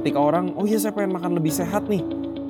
ketika 0.00 0.16
orang, 0.16 0.56
oh 0.56 0.64
iya 0.64 0.80
saya 0.80 0.96
pengen 0.96 1.20
makan 1.20 1.36
lebih 1.36 1.52
sehat 1.52 1.84
nih. 1.84 2.00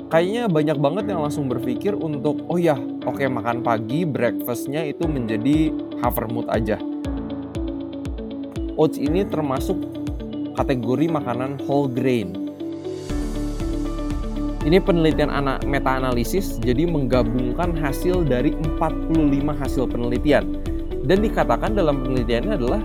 Kayaknya 0.07 0.47
banyak 0.47 0.79
banget 0.79 1.05
yang 1.11 1.27
langsung 1.27 1.51
berpikir 1.51 1.99
untuk, 1.99 2.47
oh 2.47 2.59
ya, 2.59 2.79
oke 3.03 3.23
makan 3.27 3.67
pagi, 3.67 4.07
breakfastnya 4.07 4.87
itu 4.87 5.11
menjadi 5.11 5.75
havermood 5.99 6.47
aja. 6.47 6.79
Oats 8.79 9.03
ini 9.03 9.27
termasuk 9.27 9.77
kategori 10.55 11.11
makanan 11.11 11.59
whole 11.67 11.91
grain. 11.91 12.39
Ini 14.61 14.79
penelitian 14.83 15.31
anak 15.31 15.67
meta-analisis, 15.67 16.63
jadi 16.63 16.87
menggabungkan 16.87 17.75
hasil 17.75 18.27
dari 18.27 18.55
45 18.79 19.57
hasil 19.59 19.85
penelitian. 19.91 20.63
Dan 21.03 21.25
dikatakan 21.27 21.75
dalam 21.75 22.07
penelitiannya 22.07 22.55
adalah 22.61 22.83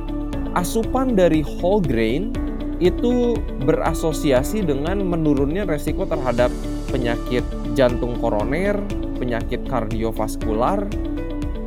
asupan 0.55 1.13
dari 1.13 1.43
whole 1.43 1.84
grain 1.84 2.45
itu 2.84 3.39
berasosiasi 3.64 4.64
dengan 4.68 5.00
menurunnya 5.04 5.64
resiko 5.64 6.04
terhadap 6.04 6.52
penyakit 6.92 7.43
jantung 7.75 8.20
koroner, 8.20 8.79
penyakit 9.16 9.64
kardiovaskular, 9.68 10.88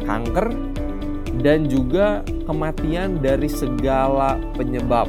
kanker, 0.05 0.53
dan 1.41 1.69
juga 1.71 2.25
kematian 2.45 3.21
dari 3.21 3.49
segala 3.49 4.37
penyebab. 4.57 5.09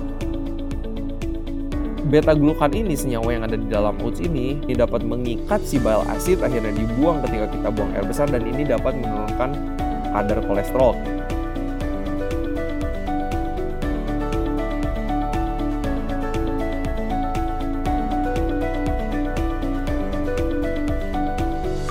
Beta 2.09 2.33
glukan 2.33 2.73
ini 2.73 2.97
senyawa 2.97 3.29
yang 3.37 3.43
ada 3.45 3.59
di 3.59 3.69
dalam 3.69 3.93
oats 4.01 4.23
ini, 4.23 4.57
ini 4.65 4.73
dapat 4.73 5.05
mengikat 5.05 5.61
si 5.61 5.77
bile 5.77 6.01
acid 6.09 6.41
akhirnya 6.41 6.73
dibuang 6.73 7.21
ketika 7.21 7.53
kita 7.53 7.67
buang 7.69 7.91
air 7.93 8.05
besar 8.07 8.25
dan 8.31 8.49
ini 8.49 8.65
dapat 8.65 8.97
menurunkan 8.97 9.51
kadar 10.09 10.39
kolesterol. 10.47 11.18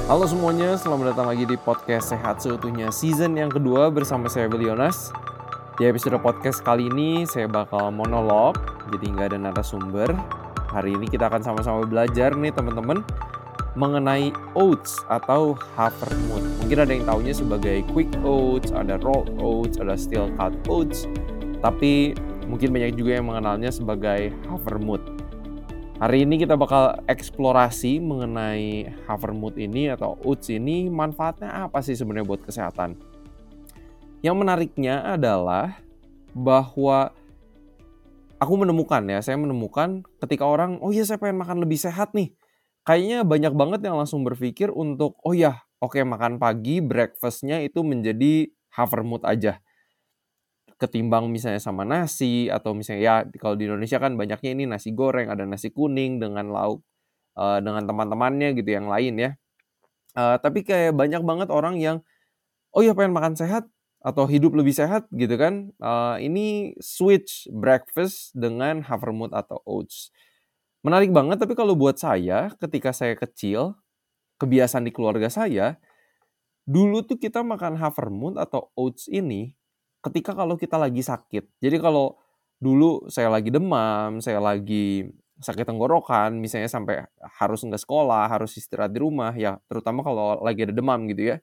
Halo 0.08 0.24
semuanya, 0.24 0.72
selamat 0.80 1.12
datang 1.12 1.28
lagi 1.28 1.44
di 1.44 1.60
podcast 1.60 2.16
Sehat 2.16 2.40
Seutuhnya 2.40 2.88
season 2.88 3.36
yang 3.36 3.52
kedua 3.52 3.92
bersama 3.92 4.24
saya 4.32 4.48
Belionas. 4.48 5.12
Di 5.76 5.84
episode 5.84 6.16
podcast 6.24 6.64
kali 6.64 6.88
ini 6.88 7.28
saya 7.28 7.44
bakal 7.44 7.92
monolog, 7.92 8.56
jadi 8.88 9.04
nggak 9.04 9.26
ada 9.28 9.38
narasumber. 9.52 10.08
Hari 10.72 10.96
ini 10.96 11.12
kita 11.12 11.28
akan 11.28 11.44
sama-sama 11.44 11.84
belajar 11.84 12.32
nih 12.32 12.48
teman-teman 12.56 13.04
mengenai 13.76 14.32
oats 14.56 14.96
atau 15.12 15.52
havermout. 15.76 16.40
Mungkin 16.64 16.88
ada 16.88 16.92
yang 16.96 17.04
taunya 17.04 17.36
sebagai 17.36 17.84
quick 17.92 18.08
oats, 18.24 18.72
ada 18.72 18.96
rolled 19.04 19.36
oats, 19.44 19.76
ada 19.76 19.92
steel 19.92 20.32
cut 20.40 20.56
oats. 20.72 21.04
Tapi 21.60 22.16
mungkin 22.48 22.72
banyak 22.72 22.96
juga 22.96 23.20
yang 23.20 23.28
mengenalnya 23.28 23.68
sebagai 23.68 24.32
havermout. 24.48 25.17
Hari 25.98 26.22
ini 26.22 26.38
kita 26.38 26.54
bakal 26.54 26.94
eksplorasi 27.10 27.98
mengenai 27.98 28.86
Havermout 29.10 29.58
ini 29.58 29.90
atau 29.90 30.14
oats 30.22 30.46
ini 30.46 30.86
manfaatnya 30.86 31.66
apa 31.66 31.82
sih 31.82 31.98
sebenarnya 31.98 32.22
buat 32.22 32.46
kesehatan. 32.46 32.94
Yang 34.22 34.36
menariknya 34.38 35.02
adalah 35.02 35.82
bahwa 36.30 37.10
aku 38.38 38.54
menemukan 38.62 39.02
ya, 39.10 39.18
saya 39.26 39.42
menemukan 39.42 40.06
ketika 40.22 40.46
orang, 40.46 40.78
oh 40.78 40.94
iya 40.94 41.02
saya 41.02 41.18
pengen 41.18 41.42
makan 41.42 41.66
lebih 41.66 41.82
sehat 41.82 42.14
nih. 42.14 42.30
Kayaknya 42.86 43.26
banyak 43.26 43.54
banget 43.58 43.80
yang 43.82 43.98
langsung 43.98 44.22
berpikir 44.22 44.70
untuk, 44.70 45.18
oh 45.26 45.34
ya, 45.34 45.66
oke 45.82 45.98
makan 45.98 46.38
pagi, 46.38 46.78
breakfastnya 46.78 47.58
itu 47.66 47.82
menjadi 47.82 48.46
Havermout 48.70 49.26
aja 49.26 49.58
ketimbang 50.78 51.26
misalnya 51.28 51.58
sama 51.58 51.82
nasi 51.82 52.46
atau 52.46 52.70
misalnya 52.72 53.02
ya 53.02 53.14
kalau 53.36 53.58
di 53.58 53.66
Indonesia 53.66 53.98
kan 53.98 54.14
banyaknya 54.14 54.50
ini 54.54 54.64
nasi 54.70 54.94
goreng 54.94 55.26
ada 55.26 55.42
nasi 55.42 55.74
kuning 55.74 56.22
dengan 56.22 56.54
lauk 56.54 56.86
uh, 57.34 57.58
dengan 57.58 57.82
teman-temannya 57.84 58.54
gitu 58.54 58.70
yang 58.78 58.86
lain 58.86 59.18
ya. 59.18 59.30
Uh, 60.14 60.38
tapi 60.38 60.62
kayak 60.62 60.94
banyak 60.94 61.20
banget 61.26 61.50
orang 61.50 61.82
yang 61.82 62.00
oh 62.70 62.82
ya 62.86 62.94
pengen 62.94 63.12
makan 63.12 63.34
sehat 63.34 63.66
atau 63.98 64.30
hidup 64.30 64.54
lebih 64.54 64.70
sehat 64.70 65.10
gitu 65.10 65.34
kan. 65.34 65.74
Uh, 65.82 66.14
ini 66.22 66.78
switch 66.78 67.50
breakfast 67.50 68.30
dengan 68.38 68.86
havermout 68.86 69.34
atau 69.34 69.58
oats. 69.66 70.14
Menarik 70.86 71.10
banget 71.10 71.42
tapi 71.42 71.58
kalau 71.58 71.74
buat 71.74 71.98
saya 71.98 72.54
ketika 72.54 72.94
saya 72.94 73.18
kecil 73.18 73.74
kebiasaan 74.38 74.86
di 74.86 74.94
keluarga 74.94 75.26
saya 75.26 75.74
dulu 76.68 77.02
tuh 77.02 77.18
kita 77.18 77.42
makan 77.42 77.74
havermout 77.74 78.38
atau 78.38 78.70
oats 78.78 79.10
ini 79.10 79.57
ketika 80.08 80.32
kalau 80.32 80.56
kita 80.56 80.80
lagi 80.80 81.04
sakit. 81.04 81.60
Jadi 81.60 81.76
kalau 81.78 82.16
dulu 82.58 83.06
saya 83.12 83.30
lagi 83.30 83.52
demam, 83.52 84.18
saya 84.18 84.42
lagi 84.42 85.06
sakit 85.38 85.62
tenggorokan, 85.70 86.34
misalnya 86.42 86.66
sampai 86.66 87.06
harus 87.38 87.62
nggak 87.62 87.78
sekolah, 87.78 88.26
harus 88.26 88.58
istirahat 88.58 88.90
di 88.90 88.98
rumah, 88.98 89.30
ya 89.38 89.62
terutama 89.70 90.02
kalau 90.02 90.42
lagi 90.42 90.66
ada 90.66 90.74
demam 90.74 91.06
gitu 91.06 91.34
ya. 91.34 91.36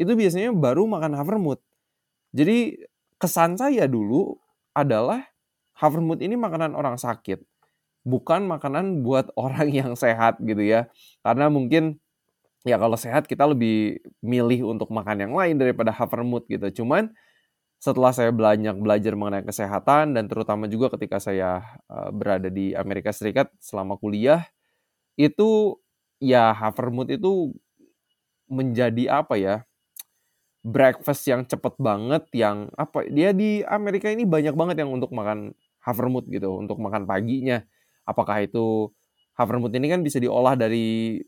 Itu 0.00 0.16
biasanya 0.16 0.56
baru 0.56 0.88
makan 0.88 1.12
havermout. 1.20 1.60
Jadi 2.32 2.80
kesan 3.20 3.60
saya 3.60 3.84
dulu 3.84 4.40
adalah 4.72 5.28
havermout 5.76 6.24
ini 6.24 6.34
makanan 6.40 6.72
orang 6.72 6.96
sakit, 6.96 7.44
bukan 8.08 8.48
makanan 8.48 9.04
buat 9.04 9.28
orang 9.36 9.68
yang 9.68 9.92
sehat 9.92 10.40
gitu 10.40 10.64
ya. 10.64 10.88
Karena 11.20 11.52
mungkin 11.52 12.00
ya 12.64 12.80
kalau 12.80 12.96
sehat 12.96 13.28
kita 13.28 13.44
lebih 13.44 14.00
milih 14.24 14.72
untuk 14.72 14.88
makan 14.88 15.28
yang 15.28 15.32
lain 15.36 15.60
daripada 15.60 15.92
havermout 15.92 16.48
gitu. 16.48 16.82
Cuman 16.82 17.12
setelah 17.82 18.14
saya 18.14 18.30
banyak 18.30 18.78
belajar 18.78 19.18
mengenai 19.18 19.42
kesehatan 19.42 20.14
dan 20.14 20.30
terutama 20.30 20.70
juga 20.70 20.94
ketika 20.94 21.18
saya 21.18 21.66
uh, 21.90 22.14
berada 22.14 22.46
di 22.46 22.78
Amerika 22.78 23.10
Serikat 23.10 23.50
selama 23.58 23.98
kuliah 23.98 24.46
itu 25.18 25.82
ya 26.22 26.54
Havermout 26.54 27.10
itu 27.10 27.50
menjadi 28.46 29.26
apa 29.26 29.34
ya 29.34 29.66
breakfast 30.62 31.26
yang 31.26 31.42
cepet 31.42 31.74
banget 31.82 32.22
yang 32.30 32.70
apa 32.78 33.02
dia 33.10 33.34
di 33.34 33.66
Amerika 33.66 34.06
ini 34.14 34.22
banyak 34.22 34.54
banget 34.54 34.86
yang 34.86 34.94
untuk 34.94 35.10
makan 35.10 35.50
Havermout 35.82 36.30
gitu 36.30 36.54
untuk 36.54 36.78
makan 36.78 37.02
paginya. 37.02 37.66
Apakah 38.06 38.46
itu 38.46 38.94
Havermout 39.34 39.74
ini 39.74 39.90
kan 39.90 40.06
bisa 40.06 40.22
diolah 40.22 40.54
dari 40.54 41.18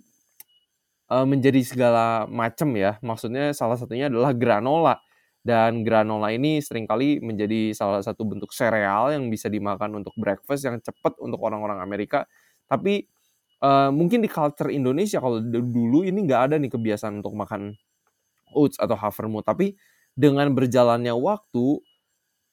uh, 1.11 1.27
menjadi 1.27 1.67
segala 1.67 2.31
macam 2.31 2.71
ya 2.79 2.95
maksudnya 3.03 3.51
salah 3.51 3.75
satunya 3.75 4.07
adalah 4.07 4.31
granola 4.31 5.03
dan 5.45 5.85
granola 5.85 6.33
ini 6.33 6.65
sering 6.65 6.89
kali 6.89 7.21
menjadi 7.21 7.77
salah 7.77 8.01
satu 8.01 8.25
bentuk 8.25 8.51
sereal 8.57 9.13
yang 9.13 9.29
bisa 9.29 9.53
dimakan 9.53 10.01
untuk 10.01 10.17
breakfast 10.17 10.65
yang 10.65 10.81
cepat 10.81 11.21
untuk 11.21 11.39
orang-orang 11.45 11.85
Amerika. 11.85 12.25
Tapi 12.65 13.05
uh, 13.61 13.93
mungkin 13.93 14.25
di 14.25 14.31
culture 14.33 14.73
Indonesia 14.73 15.21
kalau 15.21 15.45
dulu 15.45 16.03
ini 16.09 16.25
nggak 16.25 16.43
ada 16.53 16.57
nih 16.57 16.73
kebiasaan 16.73 17.21
untuk 17.21 17.37
makan 17.37 17.77
oats 18.57 18.81
atau 18.81 18.97
havermout. 18.97 19.45
Tapi 19.47 19.77
dengan 20.17 20.49
berjalannya 20.57 21.13
waktu, 21.13 21.81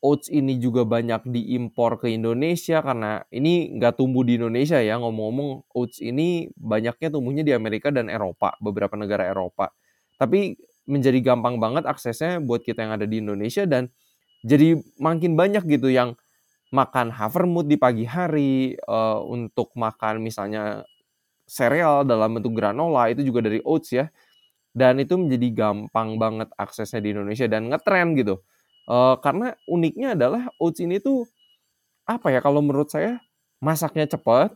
oats 0.01 0.27
ini 0.33 0.57
juga 0.57 0.81
banyak 0.83 1.29
diimpor 1.29 2.01
ke 2.01 2.09
Indonesia 2.09 2.81
karena 2.81 3.21
ini 3.29 3.77
nggak 3.77 4.01
tumbuh 4.01 4.25
di 4.25 4.41
Indonesia 4.41 4.81
ya 4.81 4.97
ngomong-ngomong 4.97 5.69
oats 5.77 6.01
ini 6.01 6.49
banyaknya 6.57 7.09
tumbuhnya 7.13 7.43
di 7.45 7.53
Amerika 7.53 7.93
dan 7.93 8.09
Eropa 8.09 8.57
beberapa 8.57 8.97
negara 8.97 9.29
Eropa 9.29 9.69
tapi 10.17 10.57
menjadi 10.91 11.23
gampang 11.23 11.55
banget 11.63 11.87
aksesnya 11.87 12.43
buat 12.43 12.61
kita 12.67 12.83
yang 12.83 12.93
ada 12.99 13.07
di 13.07 13.23
Indonesia 13.23 13.63
dan 13.63 13.87
jadi 14.43 14.75
makin 14.99 15.39
banyak 15.39 15.63
gitu 15.69 15.87
yang 15.87 16.19
makan 16.71 17.11
havermout 17.11 17.67
di 17.67 17.75
pagi 17.79 18.07
hari 18.07 18.75
uh, 18.87 19.23
untuk 19.27 19.75
makan 19.75 20.23
misalnya 20.23 20.87
sereal 21.45 22.07
dalam 22.07 22.39
bentuk 22.39 22.55
granola 22.55 23.11
itu 23.11 23.27
juga 23.27 23.43
dari 23.43 23.59
oats 23.61 23.91
ya. 23.91 24.07
Dan 24.71 25.03
itu 25.03 25.19
menjadi 25.19 25.51
gampang 25.51 26.15
banget 26.15 26.47
aksesnya 26.55 27.03
di 27.03 27.11
Indonesia 27.11 27.43
dan 27.51 27.67
ngetren 27.67 28.15
gitu. 28.15 28.39
Uh, 28.87 29.19
karena 29.19 29.51
uniknya 29.67 30.15
adalah 30.15 30.47
oats 30.63 30.79
ini 30.79 31.03
tuh 31.03 31.27
apa 32.07 32.31
ya 32.31 32.39
kalau 32.39 32.63
menurut 32.63 32.87
saya 32.87 33.19
masaknya 33.59 34.07
cepat 34.07 34.55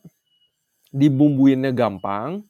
dibumbuinnya 0.95 1.75
gampang. 1.75 2.47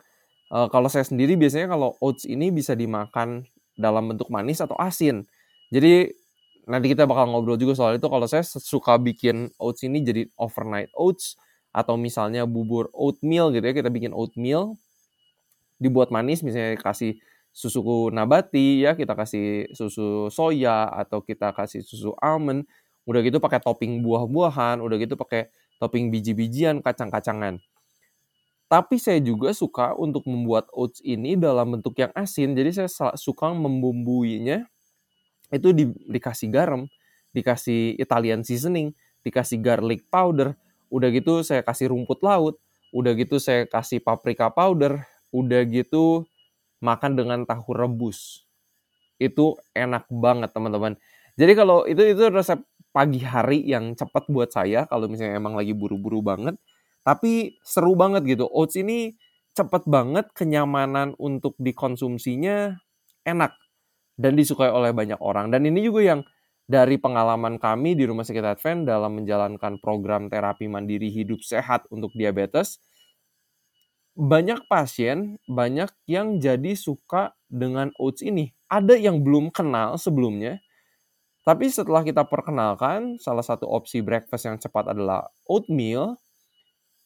Uh, 0.54 0.70
kalau 0.70 0.94
saya 0.94 1.02
sendiri 1.02 1.34
biasanya 1.34 1.74
kalau 1.74 1.98
oats 1.98 2.30
ini 2.30 2.54
bisa 2.54 2.78
dimakan 2.78 3.50
dalam 3.75 4.12
bentuk 4.12 4.27
manis 4.31 4.60
atau 4.63 4.75
asin. 4.80 5.24
Jadi 5.69 6.12
nanti 6.66 6.88
kita 6.92 7.06
bakal 7.06 7.30
ngobrol 7.30 7.60
juga 7.60 7.77
soal 7.77 8.00
itu. 8.00 8.07
Kalau 8.07 8.25
saya 8.25 8.44
suka 8.44 8.98
bikin 8.98 9.54
oats 9.62 9.86
ini 9.86 10.01
jadi 10.01 10.27
overnight 10.39 10.89
oats 10.98 11.38
atau 11.75 12.00
misalnya 12.00 12.48
bubur 12.48 12.88
oatmeal 12.95 13.51
gitu 13.51 13.68
ya 13.68 13.75
kita 13.75 13.92
bikin 13.92 14.16
oatmeal 14.16 14.80
dibuat 15.75 16.07
manis 16.07 16.39
misalnya 16.39 16.80
kasih 16.80 17.19
susu 17.51 17.83
nabati 18.16 18.88
ya 18.88 18.95
kita 18.95 19.12
kasih 19.12 19.68
susu 19.75 20.31
soya 20.31 20.88
atau 20.88 21.19
kita 21.19 21.51
kasih 21.51 21.83
susu 21.83 22.16
almond 22.24 22.63
udah 23.04 23.19
gitu 23.24 23.44
pakai 23.44 23.60
topping 23.60 24.00
buah-buahan 24.00 24.80
udah 24.80 24.98
gitu 25.00 25.19
pakai 25.19 25.51
topping 25.83 26.16
biji-bijian 26.16 26.80
kacang-kacangan 26.80 27.60
tapi 28.72 28.98
saya 28.98 29.22
juga 29.22 29.54
suka 29.54 29.94
untuk 29.98 30.26
membuat 30.26 30.68
oats 30.74 31.00
ini 31.06 31.38
dalam 31.38 31.78
bentuk 31.80 31.96
yang 32.02 32.12
asin. 32.18 32.54
Jadi 32.58 32.72
saya 32.86 32.90
suka 33.18 33.54
membumbuinya 33.54 34.66
itu 35.54 35.70
di, 35.76 35.86
dikasih 36.10 36.50
garam, 36.50 36.90
dikasih 37.36 37.98
Italian 38.02 38.42
seasoning, 38.42 38.94
dikasih 39.26 39.62
garlic 39.62 40.06
powder. 40.10 40.58
Udah 40.90 41.10
gitu 41.14 41.42
saya 41.46 41.62
kasih 41.66 41.92
rumput 41.94 42.22
laut. 42.26 42.58
udah 42.96 43.12
gitu 43.20 43.44
saya 43.44 43.68
kasih 43.68 44.00
paprika 44.00 44.48
powder, 44.48 45.04
udah 45.36 45.68
gitu 45.68 46.24
makan 46.80 47.20
dengan 47.20 47.44
tahu 47.44 47.76
rebus. 47.76 48.48
Itu 49.20 49.60
enak 49.76 50.08
banget 50.12 50.52
teman-teman. 50.52 51.00
Jadi 51.40 51.54
kalau 51.56 51.84
itu 51.88 52.04
itu 52.04 52.24
resep 52.32 52.60
pagi 52.96 53.20
hari 53.24 53.64
yang 53.68 53.96
cepat 53.96 54.28
buat 54.32 54.52
saya 54.52 54.88
kalau 54.88 55.08
misalnya 55.12 55.40
emang 55.40 55.56
lagi 55.60 55.76
buru-buru 55.76 56.24
banget. 56.24 56.56
Tapi 57.06 57.62
seru 57.62 57.94
banget 57.94 58.25
gitu. 58.25 58.50
Oats 58.50 58.74
ini 58.81 59.13
cepat 59.54 59.86
banget, 59.86 60.34
kenyamanan 60.34 61.13
untuk 61.22 61.54
dikonsumsinya 61.62 62.75
enak 63.24 63.54
dan 64.18 64.34
disukai 64.34 64.74
oleh 64.74 64.92
banyak 64.92 65.22
orang. 65.22 65.54
Dan 65.54 65.69
ini 65.69 65.86
juga 65.86 66.02
yang 66.02 66.22
dari 66.66 66.98
pengalaman 66.98 67.62
kami 67.62 67.94
di 67.94 68.10
Rumah 68.10 68.25
Sakit 68.25 68.57
Advent 68.57 68.90
dalam 68.90 69.22
menjalankan 69.22 69.78
program 69.78 70.34
terapi 70.34 70.66
mandiri 70.66 71.13
hidup 71.13 71.46
sehat 71.46 71.86
untuk 71.94 72.10
diabetes, 72.18 72.81
banyak 74.18 74.66
pasien, 74.66 75.38
banyak 75.46 75.94
yang 76.10 76.42
jadi 76.42 76.74
suka 76.74 77.38
dengan 77.46 77.94
oats 78.01 78.25
ini. 78.25 78.50
Ada 78.66 78.98
yang 78.98 79.22
belum 79.22 79.54
kenal 79.54 80.01
sebelumnya, 80.01 80.58
tapi 81.46 81.69
setelah 81.69 82.01
kita 82.01 82.25
perkenalkan, 82.25 83.22
salah 83.22 83.46
satu 83.46 83.69
opsi 83.69 84.01
breakfast 84.01 84.50
yang 84.50 84.58
cepat 84.58 84.90
adalah 84.90 85.30
oatmeal, 85.46 86.18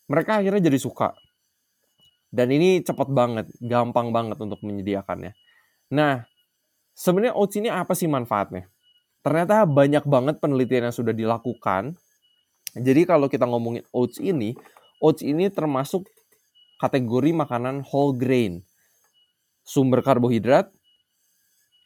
mereka 0.10 0.42
akhirnya 0.42 0.66
jadi 0.66 0.80
suka. 0.82 1.14
Dan 2.30 2.50
ini 2.54 2.82
cepat 2.82 3.10
banget, 3.10 3.50
gampang 3.62 4.10
banget 4.10 4.38
untuk 4.42 4.62
menyediakannya. 4.62 5.34
Nah, 5.94 6.26
sebenarnya 6.94 7.34
oats 7.34 7.58
ini 7.58 7.70
apa 7.70 7.94
sih 7.98 8.06
manfaatnya? 8.06 8.70
Ternyata 9.26 9.66
banyak 9.66 10.06
banget 10.06 10.36
penelitian 10.42 10.90
yang 10.90 10.96
sudah 10.96 11.14
dilakukan. 11.14 11.98
Jadi 12.78 13.02
kalau 13.10 13.26
kita 13.30 13.50
ngomongin 13.50 13.82
oats 13.94 14.22
ini, 14.22 14.54
oats 15.02 15.26
ini 15.26 15.50
termasuk 15.50 16.06
kategori 16.78 17.34
makanan 17.34 17.82
whole 17.86 18.14
grain. 18.14 18.62
Sumber 19.66 20.02
karbohidrat, 20.02 20.70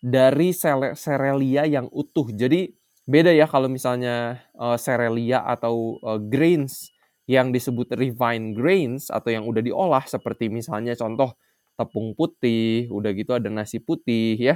dari 0.04 0.52
serelia 1.00 1.64
yang 1.64 1.88
utuh. 1.88 2.28
Jadi 2.28 2.76
beda 3.08 3.32
ya 3.32 3.48
kalau 3.48 3.72
misalnya 3.72 4.44
uh, 4.60 4.76
atau 4.76 6.00
uh, 6.04 6.20
grains 6.20 6.93
yang 7.30 7.56
disebut 7.56 7.96
refined 7.96 8.56
grains 8.56 9.08
atau 9.08 9.32
yang 9.32 9.48
udah 9.48 9.64
diolah 9.64 10.04
seperti 10.04 10.52
misalnya 10.52 10.92
contoh 10.96 11.36
tepung 11.80 12.14
putih, 12.14 12.92
udah 12.92 13.12
gitu 13.16 13.34
ada 13.34 13.48
nasi 13.48 13.80
putih 13.80 14.38
ya 14.38 14.56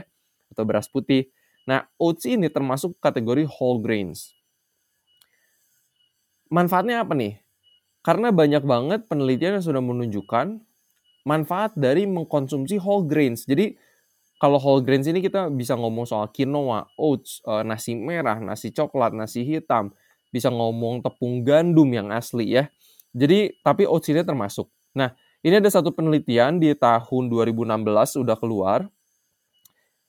atau 0.51 0.63
beras 0.67 0.91
putih. 0.91 1.31
Nah, 1.67 1.83
oats 1.99 2.23
ini 2.23 2.47
termasuk 2.47 2.95
kategori 3.03 3.43
whole 3.47 3.83
grains. 3.83 4.31
Manfaatnya 6.47 7.03
apa 7.03 7.11
nih? 7.11 7.43
Karena 8.03 8.31
banyak 8.31 8.63
banget 8.63 9.01
penelitian 9.11 9.59
yang 9.59 9.65
sudah 9.65 9.83
menunjukkan 9.83 10.63
manfaat 11.27 11.75
dari 11.75 12.07
mengkonsumsi 12.07 12.79
whole 12.79 13.03
grains. 13.03 13.43
Jadi 13.43 13.75
kalau 14.39 14.55
whole 14.61 14.79
grains 14.79 15.11
ini 15.11 15.19
kita 15.19 15.51
bisa 15.51 15.75
ngomong 15.75 16.07
soal 16.07 16.31
quinoa, 16.31 16.87
oats, 16.95 17.43
uh, 17.43 17.67
nasi 17.67 17.99
merah, 17.99 18.39
nasi 18.39 18.71
coklat, 18.71 19.11
nasi 19.11 19.43
hitam, 19.43 19.91
bisa 20.31 20.51
ngomong 20.51 21.03
tepung 21.03 21.41
gandum 21.45 21.87
yang 21.91 22.11
asli 22.11 22.55
ya. 22.57 22.69
Jadi 23.15 23.55
tapi 23.63 23.87
oats 23.87 24.09
ini 24.11 24.21
termasuk. 24.21 24.67
Nah, 24.93 25.13
ini 25.45 25.57
ada 25.57 25.69
satu 25.69 25.93
penelitian 25.93 26.59
di 26.59 26.73
tahun 26.73 27.29
2016 27.29 28.17
sudah 28.17 28.37
keluar. 28.37 28.85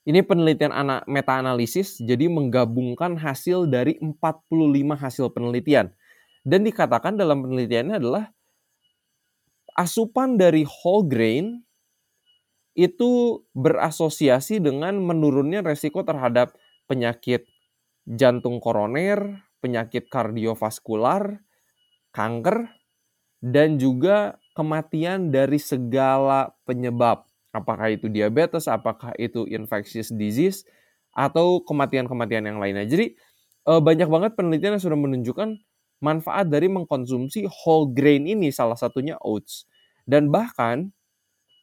Ini 0.03 0.25
penelitian 0.25 0.73
anak 0.73 1.05
meta 1.05 1.37
analisis 1.37 2.01
jadi 2.01 2.25
menggabungkan 2.31 3.13
hasil 3.19 3.69
dari 3.69 3.99
45 4.01 4.97
hasil 4.97 5.29
penelitian. 5.29 5.93
Dan 6.41 6.65
dikatakan 6.65 7.13
dalam 7.19 7.45
penelitiannya 7.45 7.99
adalah 8.01 8.25
asupan 9.77 10.39
dari 10.39 10.65
whole 10.65 11.05
grain 11.05 11.61
itu 12.73 13.43
berasosiasi 13.53 14.63
dengan 14.63 14.97
menurunnya 15.03 15.61
resiko 15.61 16.01
terhadap 16.01 16.55
penyakit 16.87 17.45
jantung 18.07 18.57
koroner, 18.63 19.45
penyakit 19.59 20.07
kardiovaskular, 20.07 21.39
kanker, 22.15 22.67
dan 23.39 23.79
juga 23.79 24.35
kematian 24.55 25.31
dari 25.31 25.59
segala 25.59 26.51
penyebab. 26.67 27.23
Apakah 27.55 27.89
itu 27.89 28.11
diabetes, 28.11 28.67
apakah 28.67 29.15
itu 29.15 29.47
infectious 29.47 30.11
disease, 30.11 30.67
atau 31.15 31.63
kematian-kematian 31.65 32.45
yang 32.45 32.59
lainnya. 32.61 32.85
Jadi 32.85 33.15
eh, 33.67 33.81
banyak 33.81 34.09
banget 34.11 34.31
penelitian 34.37 34.77
yang 34.77 34.83
sudah 34.83 34.99
menunjukkan 34.99 35.49
manfaat 35.99 36.47
dari 36.47 36.71
mengkonsumsi 36.71 37.47
whole 37.47 37.91
grain 37.91 38.27
ini, 38.27 38.51
salah 38.51 38.79
satunya 38.79 39.19
oats. 39.23 39.67
Dan 40.07 40.31
bahkan 40.31 40.91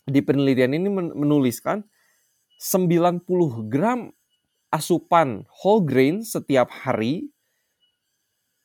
di 0.06 0.22
penelitian 0.22 0.76
ini 0.76 0.88
menuliskan 0.92 1.82
90 2.62 3.26
gram 3.68 4.14
asupan 4.70 5.44
whole 5.50 5.82
grain 5.82 6.22
setiap 6.22 6.70
hari 6.70 7.28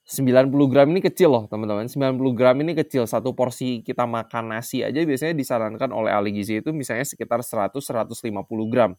90 0.08 0.52
gram 0.68 0.88
ini 0.92 1.00
kecil 1.00 1.30
loh 1.32 1.44
teman-teman. 1.48 1.88
90 1.88 2.20
gram 2.36 2.58
ini 2.60 2.74
kecil. 2.76 3.08
Satu 3.08 3.32
porsi 3.32 3.86
kita 3.86 4.04
makan 4.04 4.56
nasi 4.58 4.84
aja 4.84 5.00
biasanya 5.02 5.38
disarankan 5.38 5.90
oleh 5.94 6.12
ahli 6.12 6.36
gizi 6.36 6.60
itu 6.60 6.74
misalnya 6.76 7.06
sekitar 7.08 7.46
100-150 7.46 8.22
gram. 8.68 8.98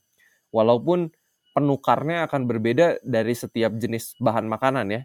Walaupun 0.54 1.12
penukarnya 1.52 2.24
akan 2.30 2.48
berbeda 2.48 3.02
dari 3.04 3.36
setiap 3.36 3.76
jenis 3.76 4.16
bahan 4.22 4.48
makanan 4.48 4.86
ya. 4.88 5.02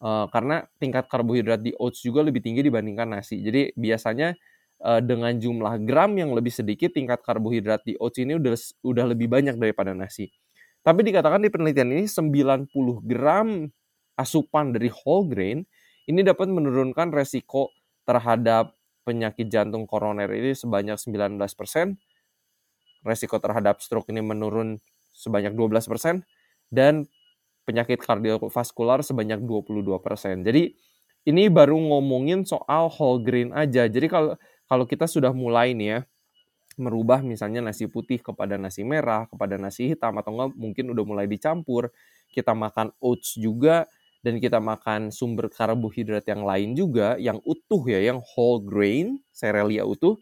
E, 0.00 0.08
karena 0.32 0.64
tingkat 0.80 1.04
karbohidrat 1.10 1.60
di 1.60 1.76
oats 1.76 2.00
juga 2.00 2.24
lebih 2.24 2.40
tinggi 2.40 2.64
dibandingkan 2.64 3.12
nasi. 3.12 3.44
Jadi 3.44 3.76
biasanya 3.76 4.32
uh, 4.82 5.00
dengan 5.00 5.32
jumlah 5.38 5.78
gram 5.86 6.12
yang 6.18 6.34
lebih 6.34 6.50
sedikit 6.50 6.92
tingkat 6.92 7.22
karbohidrat 7.22 7.86
di 7.86 7.94
oats 7.96 8.18
ini 8.18 8.36
udah 8.36 8.54
udah 8.82 9.04
lebih 9.14 9.30
banyak 9.30 9.56
daripada 9.56 9.94
nasi. 9.94 10.28
Tapi 10.82 11.06
dikatakan 11.06 11.38
di 11.38 11.48
penelitian 11.48 11.94
ini 11.94 12.04
90 12.10 12.74
gram 13.06 13.70
asupan 14.18 14.74
dari 14.76 14.92
whole 14.92 15.28
grain 15.28 15.64
ini 16.10 16.20
dapat 16.26 16.50
menurunkan 16.50 17.14
resiko 17.14 17.70
terhadap 18.02 18.74
penyakit 19.06 19.50
jantung 19.50 19.86
koroner 19.86 20.30
ini 20.30 20.54
sebanyak 20.54 20.98
19%, 20.98 21.38
resiko 23.06 23.36
terhadap 23.38 23.82
stroke 23.82 24.10
ini 24.10 24.22
menurun 24.22 24.78
sebanyak 25.14 25.54
12%, 25.54 26.22
dan 26.70 27.06
penyakit 27.62 28.02
kardiovaskular 28.02 29.06
sebanyak 29.06 29.42
22%. 29.42 30.42
Jadi 30.42 30.74
ini 31.22 31.46
baru 31.46 31.78
ngomongin 31.78 32.42
soal 32.42 32.90
whole 32.90 33.22
grain 33.22 33.54
aja. 33.54 33.86
Jadi 33.86 34.06
kalau 34.10 34.34
kalau 34.66 34.84
kita 34.88 35.06
sudah 35.06 35.30
mulai 35.30 35.76
nih 35.76 35.88
ya 35.88 36.00
merubah 36.80 37.20
misalnya 37.20 37.60
nasi 37.60 37.86
putih 37.86 38.18
kepada 38.18 38.56
nasi 38.56 38.82
merah, 38.82 39.28
kepada 39.28 39.60
nasi 39.60 39.92
hitam 39.92 40.16
atau 40.18 40.32
enggak 40.34 40.50
mungkin 40.56 40.84
udah 40.90 41.04
mulai 41.04 41.26
dicampur, 41.28 41.92
kita 42.32 42.56
makan 42.56 42.90
oats 42.98 43.36
juga 43.36 43.86
dan 44.22 44.38
kita 44.38 44.62
makan 44.62 45.10
sumber 45.10 45.50
karbohidrat 45.50 46.22
yang 46.30 46.46
lain 46.46 46.78
juga 46.78 47.18
yang 47.18 47.42
utuh 47.42 47.82
ya, 47.90 47.98
yang 47.98 48.22
whole 48.22 48.62
grain, 48.62 49.18
serelia 49.34 49.82
utuh. 49.82 50.14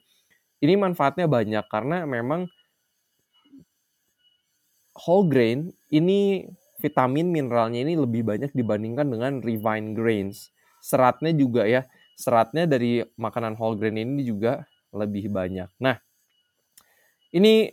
Ini 0.61 0.77
manfaatnya 0.77 1.29
banyak 1.29 1.65
karena 1.69 2.09
memang 2.09 2.49
whole 4.97 5.29
grain 5.29 5.73
ini 5.93 6.49
vitamin 6.81 7.29
mineralnya 7.29 7.85
ini 7.85 7.97
lebih 7.97 8.25
banyak 8.25 8.53
dibandingkan 8.57 9.09
dengan 9.09 9.33
refined 9.45 9.93
grains. 9.97 10.49
Seratnya 10.81 11.37
juga 11.37 11.69
ya 11.69 11.85
seratnya 12.17 12.69
dari 12.69 13.01
makanan 13.17 13.57
whole 13.57 13.77
grain 13.77 13.97
ini 13.97 14.25
juga 14.25 14.65
lebih 14.93 15.33
banyak. 15.33 15.69
Nah, 15.81 15.97
ini 17.33 17.73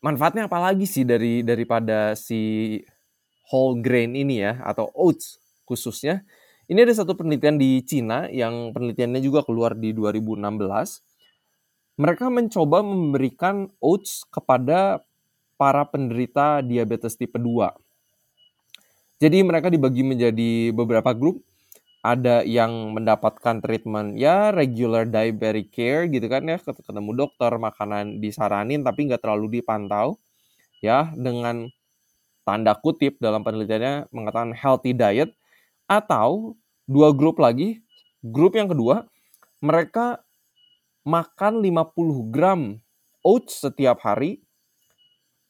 manfaatnya 0.00 0.48
apa 0.48 0.60
lagi 0.60 0.88
sih 0.88 1.04
dari 1.04 1.44
daripada 1.44 2.16
si 2.16 2.80
whole 3.52 3.80
grain 3.84 4.16
ini 4.16 4.40
ya 4.40 4.60
atau 4.64 4.88
oats 4.96 5.43
khususnya? 5.64 6.24
Ini 6.64 6.80
ada 6.80 6.96
satu 6.96 7.12
penelitian 7.12 7.60
di 7.60 7.84
Cina 7.84 8.24
yang 8.32 8.72
penelitiannya 8.72 9.20
juga 9.20 9.44
keluar 9.44 9.76
di 9.76 9.92
2016. 9.92 11.04
Mereka 12.00 12.26
mencoba 12.32 12.80
memberikan 12.80 13.68
oats 13.84 14.24
kepada 14.32 15.04
para 15.60 15.84
penderita 15.84 16.64
diabetes 16.64 17.20
tipe 17.20 17.36
2. 17.36 17.68
Jadi 19.20 19.38
mereka 19.44 19.68
dibagi 19.68 20.02
menjadi 20.02 20.72
beberapa 20.72 21.12
grup 21.14 21.44
ada 22.04 22.44
yang 22.44 22.92
mendapatkan 22.92 23.64
treatment 23.64 24.20
ya 24.20 24.52
regular 24.52 25.08
diabetic 25.08 25.72
care 25.72 26.04
gitu 26.12 26.28
kan 26.28 26.44
ya 26.44 26.60
ketemu 26.60 27.16
dokter 27.16 27.56
makanan 27.56 28.20
disaranin 28.20 28.84
tapi 28.84 29.08
nggak 29.08 29.24
terlalu 29.24 29.58
dipantau 29.60 30.20
ya 30.84 31.08
dengan 31.16 31.72
tanda 32.44 32.76
kutip 32.76 33.16
dalam 33.16 33.40
penelitiannya 33.40 34.12
mengatakan 34.12 34.52
healthy 34.52 34.92
diet 34.92 35.32
atau 35.88 36.56
dua 36.88 37.12
grup 37.16 37.40
lagi. 37.40 37.80
Grup 38.24 38.56
yang 38.56 38.72
kedua 38.72 39.04
mereka 39.64 40.24
makan 41.04 41.60
50 41.60 42.32
gram 42.32 42.80
oats 43.24 43.64
setiap 43.64 44.00
hari. 44.04 44.44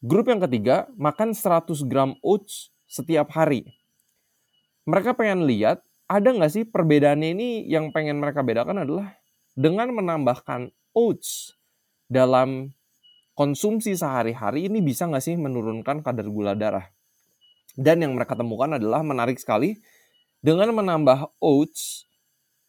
Grup 0.04 0.28
yang 0.28 0.42
ketiga 0.42 0.90
makan 0.94 1.32
100 1.32 1.86
gram 1.90 2.14
oats 2.22 2.74
setiap 2.86 3.34
hari. 3.34 3.66
Mereka 4.84 5.16
pengen 5.16 5.48
lihat 5.48 5.80
ada 6.04 6.28
nggak 6.30 6.52
sih 6.52 6.64
perbedaannya 6.68 7.32
ini? 7.32 7.48
Yang 7.64 7.90
pengen 7.96 8.20
mereka 8.20 8.44
bedakan 8.44 8.84
adalah 8.84 9.16
dengan 9.56 9.90
menambahkan 9.96 10.70
oats 10.92 11.56
dalam 12.06 12.70
konsumsi 13.34 13.96
sehari-hari 13.96 14.68
ini 14.70 14.84
bisa 14.84 15.08
nggak 15.08 15.24
sih 15.24 15.34
menurunkan 15.34 16.04
kadar 16.04 16.28
gula 16.28 16.52
darah? 16.54 16.92
Dan 17.74 18.06
yang 18.06 18.14
mereka 18.14 18.38
temukan 18.38 18.78
adalah 18.78 19.02
menarik 19.02 19.40
sekali 19.40 19.74
dengan 20.44 20.68
menambah 20.76 21.40
oats 21.40 22.04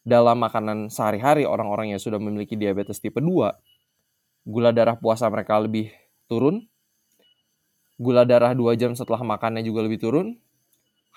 dalam 0.00 0.40
makanan 0.40 0.88
sehari-hari 0.88 1.44
orang-orang 1.44 1.92
yang 1.92 2.00
sudah 2.00 2.16
memiliki 2.16 2.56
diabetes 2.56 2.96
tipe 3.04 3.20
2, 3.20 3.52
gula 4.48 4.72
darah 4.72 4.96
puasa 4.96 5.28
mereka 5.28 5.60
lebih 5.60 5.92
turun, 6.24 6.64
gula 8.00 8.24
darah 8.24 8.56
2 8.56 8.72
jam 8.80 8.96
setelah 8.96 9.20
makannya 9.20 9.60
juga 9.60 9.84
lebih 9.84 10.00
turun, 10.00 10.40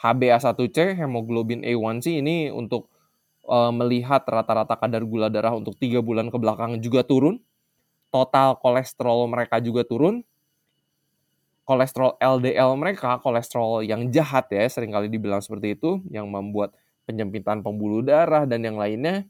HbA1c, 0.03 0.99
hemoglobin 0.99 1.63
A1c 1.63 2.19
ini 2.19 2.51
untuk 2.51 2.91
uh, 3.47 3.71
melihat 3.71 4.27
rata-rata 4.27 4.75
kadar 4.75 5.07
gula 5.07 5.31
darah 5.31 5.55
untuk 5.55 5.79
tiga 5.79 6.03
bulan 6.03 6.27
ke 6.27 6.35
belakang 6.35 6.75
juga 6.83 7.07
turun, 7.07 7.39
total 8.11 8.59
kolesterol 8.59 9.31
mereka 9.31 9.63
juga 9.63 9.87
turun, 9.87 10.27
kolesterol 11.69 12.17
LDL 12.17 12.73
mereka, 12.73 13.21
kolesterol 13.21 13.85
yang 13.85 14.09
jahat 14.09 14.49
ya, 14.49 14.65
sering 14.65 14.89
kali 14.89 15.05
dibilang 15.05 15.37
seperti 15.37 15.77
itu, 15.77 16.01
yang 16.09 16.25
membuat 16.25 16.73
penyempitan 17.05 17.61
pembuluh 17.61 18.01
darah 18.01 18.49
dan 18.49 18.65
yang 18.65 18.73
lainnya, 18.73 19.29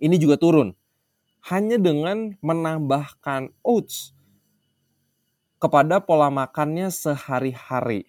ini 0.00 0.16
juga 0.16 0.40
turun. 0.40 0.72
Hanya 1.44 1.76
dengan 1.76 2.40
menambahkan 2.40 3.52
oats 3.60 4.16
kepada 5.60 6.00
pola 6.00 6.32
makannya 6.32 6.88
sehari-hari. 6.88 8.08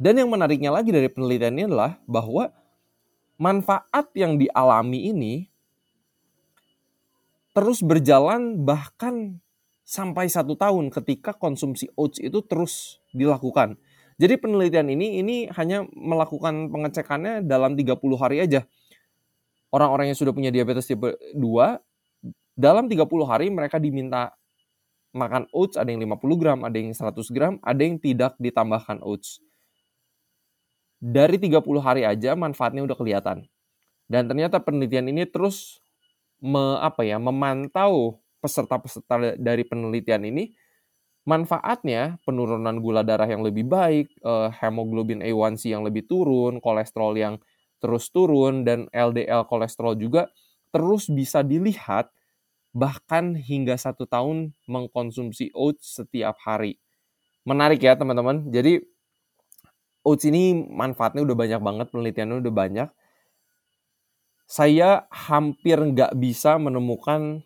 Dan 0.00 0.24
yang 0.24 0.32
menariknya 0.32 0.72
lagi 0.72 0.90
dari 0.90 1.12
penelitian 1.12 1.54
ini 1.54 1.64
adalah 1.68 2.00
bahwa 2.08 2.50
manfaat 3.36 4.08
yang 4.16 4.40
dialami 4.40 5.12
ini 5.12 5.34
terus 7.54 7.78
berjalan 7.78 8.66
bahkan 8.66 9.38
sampai 9.84 10.32
satu 10.32 10.56
tahun 10.56 10.88
ketika 10.88 11.36
konsumsi 11.36 11.92
oats 11.94 12.18
itu 12.18 12.40
terus 12.44 12.98
dilakukan. 13.12 13.76
Jadi 14.16 14.40
penelitian 14.40 14.88
ini 14.88 15.20
ini 15.20 15.36
hanya 15.52 15.84
melakukan 15.92 16.72
pengecekannya 16.72 17.44
dalam 17.44 17.76
30 17.76 18.00
hari 18.16 18.40
aja. 18.40 18.64
Orang-orang 19.74 20.10
yang 20.10 20.18
sudah 20.18 20.32
punya 20.32 20.48
diabetes 20.54 20.88
tipe 20.88 21.18
2 21.36 21.38
dalam 22.54 22.86
30 22.86 23.04
hari 23.26 23.50
mereka 23.50 23.82
diminta 23.82 24.32
makan 25.14 25.46
oats 25.54 25.78
ada 25.78 25.90
yang 25.90 26.02
50 26.02 26.40
gram, 26.40 26.58
ada 26.62 26.76
yang 26.78 26.94
100 26.94 27.34
gram, 27.34 27.54
ada 27.62 27.82
yang 27.82 27.98
tidak 27.98 28.34
ditambahkan 28.38 29.02
oats. 29.02 29.42
Dari 31.02 31.36
30 31.36 31.60
hari 31.82 32.02
aja 32.06 32.32
manfaatnya 32.34 32.86
udah 32.86 32.96
kelihatan. 32.96 33.44
Dan 34.08 34.30
ternyata 34.30 34.62
penelitian 34.62 35.10
ini 35.10 35.26
terus 35.26 35.82
me, 36.38 36.78
apa 36.80 37.02
ya, 37.04 37.18
memantau 37.18 38.23
peserta-peserta 38.44 39.40
dari 39.40 39.64
penelitian 39.64 40.28
ini 40.28 40.52
manfaatnya 41.24 42.20
penurunan 42.28 42.76
gula 42.84 43.00
darah 43.00 43.24
yang 43.24 43.40
lebih 43.40 43.64
baik, 43.64 44.12
eh, 44.20 44.48
hemoglobin 44.60 45.24
A1C 45.24 45.72
yang 45.72 45.80
lebih 45.80 46.04
turun, 46.04 46.60
kolesterol 46.60 47.16
yang 47.16 47.34
terus 47.80 48.12
turun 48.12 48.64
dan 48.64 48.88
LDL 48.92 49.48
kolesterol 49.48 49.96
juga 49.96 50.28
terus 50.72 51.08
bisa 51.08 51.40
dilihat 51.40 52.12
bahkan 52.74 53.38
hingga 53.38 53.78
satu 53.78 54.04
tahun 54.04 54.52
mengkonsumsi 54.66 55.54
oats 55.54 56.02
setiap 56.02 56.34
hari. 56.42 56.76
Menarik 57.46 57.80
ya 57.80 57.94
teman-teman. 57.94 58.50
Jadi 58.50 58.82
oats 60.02 60.26
ini 60.26 60.66
manfaatnya 60.66 61.22
udah 61.22 61.36
banyak 61.38 61.60
banget, 61.62 61.86
penelitiannya 61.94 62.36
udah 62.42 62.54
banyak. 62.54 62.88
Saya 64.44 65.08
hampir 65.08 65.80
nggak 65.80 66.18
bisa 66.20 66.60
menemukan 66.60 67.40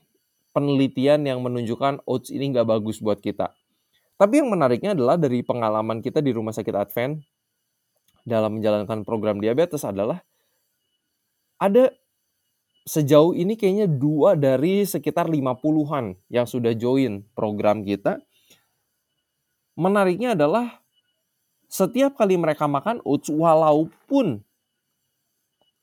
penelitian 0.58 1.22
yang 1.22 1.38
menunjukkan 1.38 2.02
oats 2.02 2.34
ini 2.34 2.50
nggak 2.50 2.66
bagus 2.66 2.98
buat 2.98 3.22
kita. 3.22 3.54
Tapi 4.18 4.42
yang 4.42 4.50
menariknya 4.50 4.98
adalah 4.98 5.14
dari 5.14 5.46
pengalaman 5.46 6.02
kita 6.02 6.18
di 6.18 6.34
Rumah 6.34 6.50
Sakit 6.50 6.74
Advent 6.74 7.22
dalam 8.26 8.58
menjalankan 8.58 9.06
program 9.06 9.38
diabetes 9.38 9.86
adalah 9.86 10.18
ada 11.62 11.94
sejauh 12.82 13.38
ini 13.38 13.54
kayaknya 13.54 13.86
dua 13.86 14.34
dari 14.34 14.82
sekitar 14.82 15.30
50-an 15.30 16.18
yang 16.26 16.50
sudah 16.50 16.74
join 16.74 17.22
program 17.38 17.86
kita. 17.86 18.18
Menariknya 19.78 20.34
adalah 20.34 20.82
setiap 21.70 22.18
kali 22.18 22.34
mereka 22.34 22.66
makan 22.66 22.98
oats 23.06 23.30
walaupun 23.30 24.42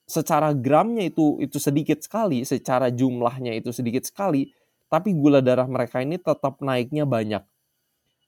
secara 0.06 0.54
gramnya 0.54 1.10
itu 1.10 1.42
itu 1.42 1.58
sedikit 1.58 2.02
sekali, 2.02 2.46
secara 2.46 2.94
jumlahnya 2.94 3.58
itu 3.58 3.74
sedikit 3.74 4.06
sekali, 4.06 4.54
tapi 4.88 5.14
gula 5.16 5.42
darah 5.42 5.66
mereka 5.66 6.02
ini 6.02 6.18
tetap 6.18 6.62
naiknya 6.62 7.04
banyak. 7.04 7.44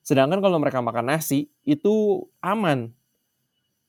Sedangkan 0.07 0.39
kalau 0.39 0.57
mereka 0.57 0.79
makan 0.79 1.11
nasi 1.11 1.51
itu 1.67 2.23
aman 2.39 2.95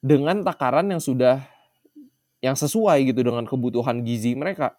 dengan 0.03 0.43
takaran 0.43 0.91
yang 0.91 1.03
sudah 1.03 1.47
yang 2.39 2.55
sesuai 2.55 3.07
gitu 3.07 3.23
dengan 3.23 3.47
kebutuhan 3.47 4.03
gizi 4.03 4.35
mereka. 4.35 4.75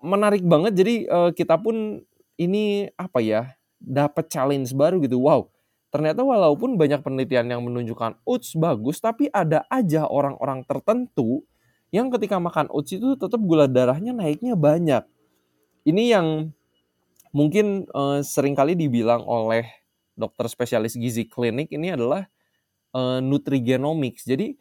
Menarik 0.00 0.44
banget 0.44 0.72
jadi 0.78 0.94
uh, 1.08 1.30
kita 1.32 1.58
pun 1.58 2.00
ini 2.38 2.86
apa 2.94 3.18
ya 3.20 3.56
dapat 3.76 4.30
challenge 4.30 4.72
baru 4.72 5.00
gitu. 5.02 5.18
Wow, 5.20 5.50
ternyata 5.90 6.22
walaupun 6.22 6.76
banyak 6.76 7.02
penelitian 7.02 7.50
yang 7.50 7.62
menunjukkan 7.64 8.22
oats 8.22 8.54
bagus, 8.54 9.02
tapi 9.02 9.26
ada 9.32 9.64
aja 9.72 10.06
orang-orang 10.06 10.62
tertentu 10.68 11.42
yang 11.88 12.12
ketika 12.12 12.36
makan 12.36 12.68
oats 12.68 12.94
itu 12.94 13.16
tetap 13.16 13.40
gula 13.40 13.66
darahnya 13.66 14.12
naiknya 14.12 14.54
banyak. 14.54 15.02
Ini 15.88 16.04
yang 16.14 16.52
mungkin 17.32 17.88
uh, 17.92 18.20
sering 18.24 18.56
kali 18.56 18.74
dibilang 18.74 19.24
oleh 19.24 19.68
dokter 20.18 20.50
spesialis 20.50 20.98
gizi 20.98 21.30
klinik 21.30 21.70
ini 21.70 21.94
adalah 21.94 22.26
uh, 22.92 23.22
nutrigenomics. 23.22 24.26
Jadi 24.26 24.58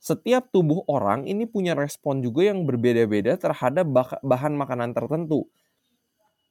setiap 0.00 0.52
tubuh 0.52 0.84
orang 0.88 1.24
ini 1.24 1.48
punya 1.48 1.72
respon 1.72 2.20
juga 2.20 2.52
yang 2.52 2.68
berbeda-beda 2.68 3.40
terhadap 3.40 3.88
bahan 4.20 4.52
makanan 4.52 4.92
tertentu. 4.92 5.48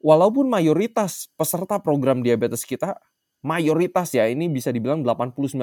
Walaupun 0.04 0.50
mayoritas 0.52 1.32
peserta 1.38 1.80
program 1.80 2.26
diabetes 2.26 2.68
kita 2.68 3.00
mayoritas 3.44 4.16
ya 4.16 4.26
ini 4.32 4.48
bisa 4.48 4.72
dibilang 4.72 5.04
80-90% 5.04 5.60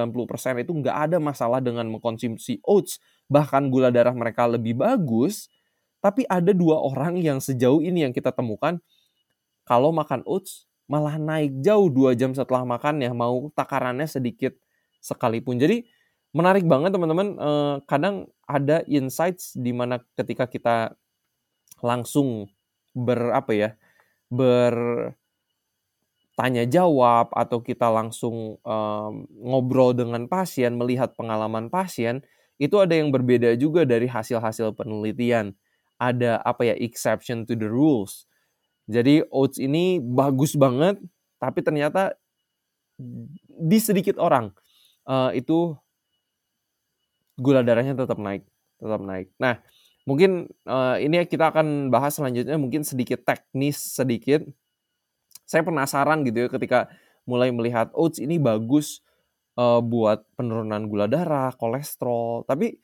itu 0.62 0.73
nggak 0.85 0.97
ada 1.11 1.16
masalah 1.16 1.64
dengan 1.64 1.88
mengkonsumsi 1.88 2.61
oats 2.61 3.00
bahkan 3.25 3.73
gula 3.73 3.88
darah 3.88 4.12
mereka 4.12 4.45
lebih 4.45 4.76
bagus 4.76 5.49
tapi 6.04 6.28
ada 6.28 6.52
dua 6.52 6.76
orang 6.76 7.16
yang 7.21 7.40
sejauh 7.40 7.80
ini 7.80 8.04
yang 8.04 8.12
kita 8.12 8.33
temukan 8.37 8.76
kalau 9.71 9.95
makan 9.95 10.27
oats 10.27 10.67
malah 10.91 11.15
naik 11.15 11.62
jauh 11.62 11.87
dua 11.87 12.19
jam 12.19 12.35
setelah 12.35 12.67
makan 12.67 12.99
ya 12.99 13.15
mau 13.15 13.55
takarannya 13.55 14.11
sedikit 14.11 14.59
sekalipun. 14.99 15.62
Jadi 15.62 15.87
menarik 16.35 16.67
banget 16.67 16.91
teman-teman. 16.91 17.39
Eh, 17.39 17.77
kadang 17.87 18.27
ada 18.50 18.83
insights 18.91 19.55
di 19.55 19.71
mana 19.71 20.03
ketika 20.19 20.50
kita 20.50 20.99
langsung 21.79 22.50
ber 22.91 23.31
apa 23.31 23.53
ya 23.55 23.71
bertanya 24.31 25.15
jawab 26.67 27.31
atau 27.35 27.62
kita 27.62 27.87
langsung 27.91 28.59
um, 28.62 29.12
ngobrol 29.39 29.95
dengan 29.95 30.27
pasien 30.27 30.75
melihat 30.79 31.15
pengalaman 31.15 31.71
pasien 31.71 32.23
itu 32.61 32.77
ada 32.79 32.95
yang 32.95 33.11
berbeda 33.15 33.55
juga 33.57 33.87
dari 33.87 34.07
hasil-hasil 34.07 34.75
penelitian 34.77 35.55
ada 35.99 36.39
apa 36.43 36.71
ya 36.71 36.75
exception 36.79 37.47
to 37.47 37.55
the 37.59 37.67
rules 37.67 38.29
jadi 38.90 39.23
oats 39.30 39.62
ini 39.62 40.02
bagus 40.02 40.59
banget, 40.59 40.99
tapi 41.38 41.62
ternyata 41.62 42.18
di 43.47 43.78
sedikit 43.78 44.18
orang 44.18 44.50
uh, 45.06 45.30
itu 45.30 45.78
gula 47.38 47.62
darahnya 47.62 47.94
tetap 47.94 48.18
naik, 48.18 48.42
tetap 48.82 49.00
naik. 49.00 49.30
Nah, 49.38 49.62
mungkin 50.04 50.50
uh, 50.66 50.99
ini 50.99 51.23
kita 51.25 51.54
akan 51.54 51.88
bahas 51.88 52.18
selanjutnya 52.18 52.59
mungkin 52.59 52.82
sedikit 52.82 53.23
teknis 53.23 53.78
sedikit. 53.78 54.44
Saya 55.47 55.62
penasaran 55.62 56.26
gitu 56.26 56.47
ya 56.47 56.49
ketika 56.50 56.90
mulai 57.26 57.54
melihat 57.54 57.94
oats 57.94 58.18
ini 58.18 58.42
bagus 58.42 59.02
uh, 59.54 59.78
buat 59.78 60.26
penurunan 60.35 60.87
gula 60.90 61.06
darah, 61.06 61.54
kolesterol, 61.54 62.44
tapi 62.44 62.78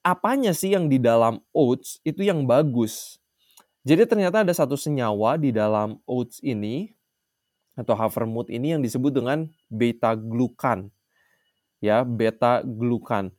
apanya 0.00 0.56
sih 0.56 0.72
yang 0.72 0.88
di 0.88 0.96
dalam 0.96 1.44
oats 1.52 2.00
itu 2.02 2.24
yang 2.24 2.48
bagus? 2.48 3.19
Jadi 3.80 4.04
ternyata 4.04 4.44
ada 4.44 4.52
satu 4.52 4.76
senyawa 4.76 5.40
di 5.40 5.56
dalam 5.56 5.96
oats 6.04 6.44
ini 6.44 6.92
atau 7.72 7.96
havermut 7.96 8.52
ini 8.52 8.76
yang 8.76 8.84
disebut 8.84 9.08
dengan 9.08 9.48
beta 9.72 10.12
glukan. 10.12 10.92
Ya, 11.80 12.04
beta 12.04 12.60
glukan. 12.60 13.32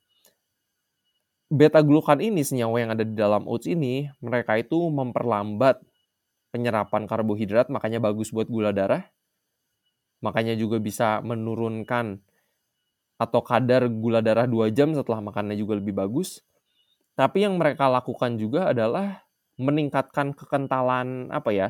Beta 1.52 1.84
glukan 1.86 2.18
ini 2.18 2.42
senyawa 2.42 2.82
yang 2.82 2.92
ada 2.98 3.06
di 3.06 3.14
dalam 3.14 3.46
oats 3.46 3.70
ini, 3.70 4.10
mereka 4.18 4.58
itu 4.58 4.82
memperlambat 4.90 5.78
penyerapan 6.50 7.06
karbohidrat, 7.06 7.70
makanya 7.70 8.02
bagus 8.02 8.34
buat 8.34 8.50
gula 8.50 8.74
darah. 8.74 9.06
Makanya 10.26 10.58
juga 10.58 10.82
bisa 10.82 11.22
menurunkan 11.22 12.18
atau 13.22 13.42
kadar 13.46 13.86
gula 13.86 14.26
darah 14.26 14.50
2 14.50 14.74
jam 14.74 14.90
setelah 14.98 15.22
makannya 15.22 15.54
juga 15.54 15.78
lebih 15.78 15.94
bagus. 15.94 16.42
Tapi 17.14 17.46
yang 17.46 17.62
mereka 17.62 17.86
lakukan 17.86 18.42
juga 18.42 18.74
adalah 18.74 19.22
meningkatkan 19.60 20.36
kekentalan 20.36 21.28
apa 21.34 21.50
ya 21.52 21.68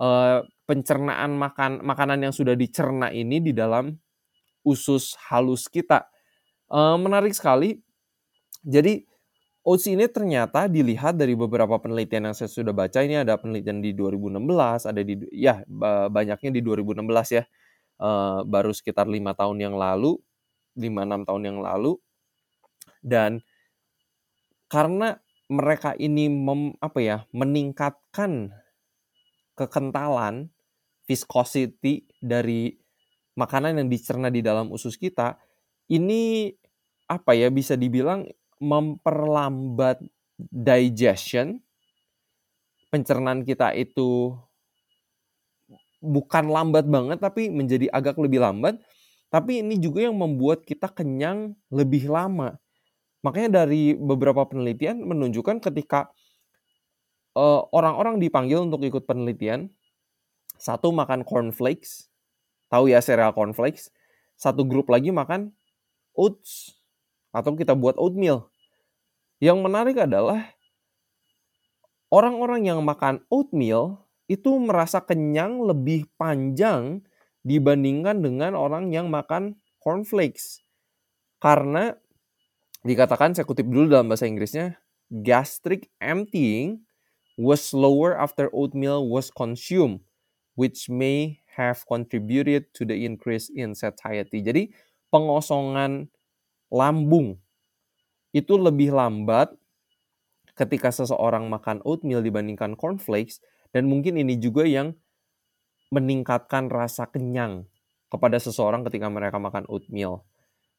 uh, 0.00 0.44
pencernaan 0.66 1.36
makan 1.36 1.80
makanan 1.82 2.28
yang 2.28 2.34
sudah 2.34 2.54
dicerna 2.58 3.10
ini 3.12 3.40
di 3.40 3.52
dalam 3.56 3.94
usus 4.66 5.14
halus 5.30 5.70
kita. 5.70 6.10
Uh, 6.66 6.98
menarik 6.98 7.32
sekali. 7.32 7.78
Jadi 8.66 9.06
oats 9.62 9.86
ini 9.86 10.10
ternyata 10.10 10.66
dilihat 10.66 11.14
dari 11.14 11.38
beberapa 11.38 11.78
penelitian 11.78 12.30
yang 12.30 12.34
saya 12.34 12.50
sudah 12.50 12.74
baca 12.74 12.98
ini 13.06 13.22
ada 13.22 13.38
penelitian 13.38 13.78
di 13.78 13.94
2016, 13.94 14.90
ada 14.90 15.00
di 15.06 15.14
ya 15.30 15.62
banyaknya 16.10 16.50
di 16.50 16.60
2016 16.62 17.38
ya. 17.38 17.44
Uh, 17.96 18.44
baru 18.44 18.76
sekitar 18.76 19.08
lima 19.08 19.32
tahun 19.32 19.56
yang 19.56 19.74
lalu, 19.78 20.20
lima 20.76 21.08
enam 21.08 21.24
tahun 21.24 21.48
yang 21.48 21.58
lalu, 21.64 21.96
dan 23.00 23.40
karena 24.68 25.16
mereka 25.46 25.94
ini 25.94 26.26
mem, 26.26 26.74
apa 26.82 26.98
ya 26.98 27.16
meningkatkan 27.30 28.50
kekentalan 29.54 30.50
viscosity 31.06 32.04
dari 32.18 32.74
makanan 33.38 33.78
yang 33.78 33.88
dicerna 33.88 34.28
di 34.28 34.42
dalam 34.42 34.74
usus 34.74 34.98
kita 34.98 35.38
ini 35.86 36.50
apa 37.06 37.38
ya 37.38 37.46
bisa 37.54 37.78
dibilang 37.78 38.26
memperlambat 38.58 40.02
digestion. 40.36 41.62
Pencernaan 42.90 43.42
kita 43.42 43.74
itu 43.74 44.34
bukan 46.02 46.44
lambat 46.48 46.86
banget 46.86 47.18
tapi 47.18 47.50
menjadi 47.50 47.90
agak 47.94 48.18
lebih 48.18 48.42
lambat. 48.42 48.78
Tapi 49.30 49.62
ini 49.62 49.78
juga 49.78 50.06
yang 50.06 50.16
membuat 50.16 50.62
kita 50.62 50.86
kenyang 50.90 51.54
lebih 51.70 52.06
lama 52.06 52.54
makanya 53.24 53.64
dari 53.64 53.96
beberapa 53.96 54.44
penelitian 54.48 55.04
menunjukkan 55.04 55.60
ketika 55.60 56.10
eh, 57.36 57.60
orang-orang 57.70 58.20
dipanggil 58.20 58.64
untuk 58.64 58.82
ikut 58.84 59.04
penelitian 59.04 59.72
satu 60.56 60.88
makan 60.92 61.22
cornflakes, 61.22 62.08
tahu 62.72 62.88
ya 62.88 63.04
cereal 63.04 63.36
cornflakes. 63.36 63.92
Satu 64.36 64.68
grup 64.68 64.92
lagi 64.92 65.12
makan 65.12 65.52
oats 66.12 66.76
atau 67.32 67.56
kita 67.56 67.72
buat 67.76 67.96
oatmeal. 67.96 68.48
Yang 69.40 69.58
menarik 69.64 69.96
adalah 70.00 70.56
orang-orang 72.08 72.68
yang 72.68 72.80
makan 72.84 73.24
oatmeal 73.28 74.04
itu 74.28 74.56
merasa 74.60 75.00
kenyang 75.04 75.60
lebih 75.64 76.08
panjang 76.16 77.04
dibandingkan 77.46 78.20
dengan 78.24 78.56
orang 78.56 78.90
yang 78.92 79.12
makan 79.12 79.60
cornflakes. 79.80 80.64
Karena 81.38 81.94
dikatakan 82.86 83.34
saya 83.34 83.44
kutip 83.44 83.66
dulu 83.66 83.90
dalam 83.90 84.06
bahasa 84.06 84.30
Inggrisnya 84.30 84.78
gastric 85.10 85.90
emptying 85.98 86.86
was 87.36 87.60
slower 87.60 88.16
after 88.16 88.48
oatmeal 88.54 89.06
was 89.06 89.28
consumed 89.34 90.00
which 90.56 90.88
may 90.88 91.42
have 91.56 91.84
contributed 91.84 92.68
to 92.72 92.84
the 92.88 92.96
increase 93.04 93.52
in 93.52 93.76
satiety. 93.76 94.40
Jadi 94.40 94.72
pengosongan 95.12 96.08
lambung 96.72 97.40
itu 98.32 98.54
lebih 98.56 98.92
lambat 98.92 99.52
ketika 100.56 100.88
seseorang 100.92 101.48
makan 101.48 101.84
oatmeal 101.84 102.24
dibandingkan 102.24 102.76
cornflakes 102.76 103.44
dan 103.72 103.88
mungkin 103.88 104.16
ini 104.16 104.40
juga 104.40 104.64
yang 104.64 104.96
meningkatkan 105.92 106.72
rasa 106.72 107.06
kenyang 107.06 107.68
kepada 108.08 108.40
seseorang 108.40 108.82
ketika 108.88 109.06
mereka 109.12 109.36
makan 109.36 109.68
oatmeal. 109.68 110.24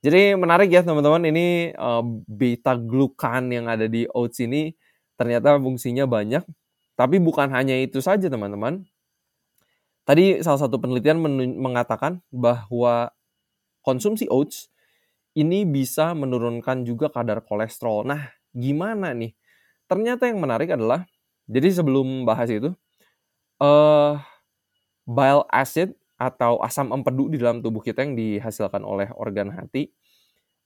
Jadi 0.06 0.38
menarik 0.38 0.70
ya 0.70 0.86
teman-teman 0.86 1.26
ini 1.26 1.74
uh, 1.74 2.06
beta 2.30 2.78
glukan 2.78 3.50
yang 3.50 3.66
ada 3.66 3.90
di 3.90 4.06
oats 4.14 4.38
ini 4.40 4.74
ternyata 5.18 5.58
fungsinya 5.58 6.06
banyak. 6.06 6.46
Tapi 6.98 7.18
bukan 7.22 7.50
hanya 7.54 7.78
itu 7.78 8.02
saja 8.02 8.30
teman-teman. 8.30 8.86
Tadi 10.08 10.40
salah 10.40 10.62
satu 10.62 10.80
penelitian 10.80 11.20
mengatakan 11.60 12.24
bahwa 12.32 13.12
konsumsi 13.84 14.26
oats 14.32 14.72
ini 15.38 15.68
bisa 15.68 16.18
menurunkan 16.18 16.88
juga 16.88 17.14
kadar 17.14 17.46
kolesterol. 17.46 18.08
Nah, 18.08 18.34
gimana 18.56 19.14
nih? 19.14 19.38
Ternyata 19.86 20.26
yang 20.26 20.42
menarik 20.42 20.74
adalah, 20.74 21.06
jadi 21.46 21.70
sebelum 21.70 22.26
bahas 22.26 22.50
itu, 22.50 22.74
uh, 23.62 24.18
bile 25.06 25.46
acid 25.54 25.94
atau 26.18 26.58
asam 26.66 26.90
empedu 26.90 27.30
di 27.30 27.38
dalam 27.38 27.62
tubuh 27.62 27.80
kita 27.80 28.02
yang 28.02 28.18
dihasilkan 28.18 28.82
oleh 28.82 29.14
organ 29.14 29.54
hati, 29.54 29.94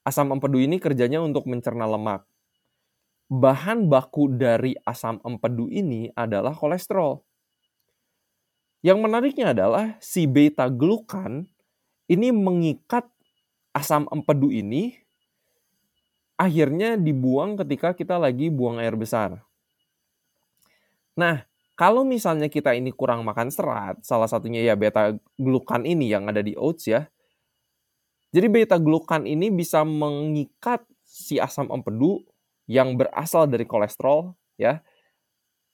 asam 0.07 0.31
empedu 0.31 0.57
ini 0.63 0.79
kerjanya 0.79 1.19
untuk 1.19 1.45
mencerna 1.45 1.85
lemak. 1.85 2.23
Bahan 3.31 3.87
baku 3.87 4.31
dari 4.31 4.75
asam 4.83 5.19
empedu 5.23 5.67
ini 5.71 6.11
adalah 6.15 6.51
kolesterol. 6.51 7.23
Yang 8.81 8.97
menariknya 8.97 9.53
adalah 9.53 9.95
si 10.01 10.25
beta 10.25 10.67
glukan 10.67 11.45
ini 12.09 12.33
mengikat 12.33 13.05
asam 13.71 14.09
empedu 14.11 14.51
ini 14.51 14.97
akhirnya 16.35 16.97
dibuang 16.97 17.53
ketika 17.61 17.93
kita 17.93 18.17
lagi 18.17 18.49
buang 18.49 18.81
air 18.81 18.97
besar. 18.97 19.45
Nah, 21.13 21.45
kalau 21.81 22.05
misalnya 22.05 22.45
kita 22.45 22.77
ini 22.77 22.93
kurang 22.93 23.25
makan 23.25 23.49
serat, 23.49 24.05
salah 24.05 24.29
satunya 24.29 24.61
ya 24.61 24.77
beta 24.77 25.17
glukan 25.41 25.81
ini 25.81 26.13
yang 26.13 26.29
ada 26.29 26.45
di 26.45 26.53
oats 26.53 26.85
ya. 26.85 27.09
Jadi 28.29 28.47
beta 28.53 28.77
glukan 28.77 29.25
ini 29.25 29.49
bisa 29.49 29.81
mengikat 29.81 30.85
si 31.01 31.41
asam 31.41 31.73
empedu 31.73 32.21
yang 32.69 32.93
berasal 32.93 33.49
dari 33.49 33.65
kolesterol 33.65 34.37
ya 34.61 34.85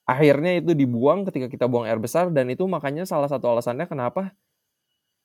akhirnya 0.07 0.63
itu 0.63 0.71
dibuang 0.71 1.27
ketika 1.27 1.51
kita 1.51 1.65
buang 1.67 1.83
air 1.83 1.99
besar 1.99 2.31
dan 2.31 2.47
itu 2.47 2.63
makanya 2.63 3.03
salah 3.03 3.27
satu 3.27 3.51
alasannya 3.51 3.85
kenapa 3.91 4.31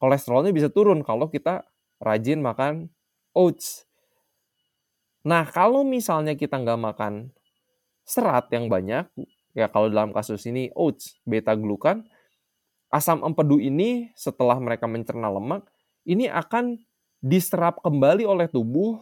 kolesterolnya 0.02 0.50
bisa 0.50 0.66
turun 0.66 1.06
kalau 1.06 1.30
kita 1.30 1.62
rajin 2.02 2.42
makan 2.42 2.90
oats. 3.30 3.86
Nah 5.22 5.46
kalau 5.46 5.86
misalnya 5.86 6.34
kita 6.34 6.58
nggak 6.58 6.80
makan 6.82 7.30
serat 8.02 8.50
yang 8.50 8.66
banyak, 8.66 9.06
ya 9.52 9.68
kalau 9.68 9.88
dalam 9.88 10.12
kasus 10.12 10.44
ini 10.48 10.72
oats, 10.76 11.16
beta 11.24 11.56
glukan, 11.56 12.04
asam 12.92 13.24
empedu 13.24 13.60
ini 13.60 14.12
setelah 14.16 14.60
mereka 14.60 14.84
mencerna 14.88 15.32
lemak, 15.32 15.64
ini 16.04 16.28
akan 16.28 16.80
diserap 17.22 17.78
kembali 17.80 18.26
oleh 18.26 18.50
tubuh 18.50 18.98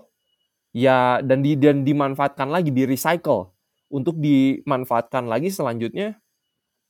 ya 0.71 1.19
dan 1.25 1.43
di 1.43 1.57
dan 1.57 1.83
dimanfaatkan 1.83 2.47
lagi 2.53 2.71
di 2.71 2.87
recycle 2.87 3.51
untuk 3.91 4.21
dimanfaatkan 4.23 5.27
lagi 5.27 5.51
selanjutnya 5.51 6.21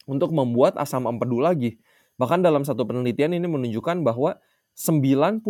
untuk 0.05 0.35
membuat 0.35 0.77
asam 0.77 1.09
empedu 1.09 1.40
lagi. 1.40 1.81
Bahkan 2.20 2.44
dalam 2.44 2.68
satu 2.68 2.85
penelitian 2.85 3.33
ini 3.33 3.49
menunjukkan 3.49 4.05
bahwa 4.05 4.37
95% 4.77 5.44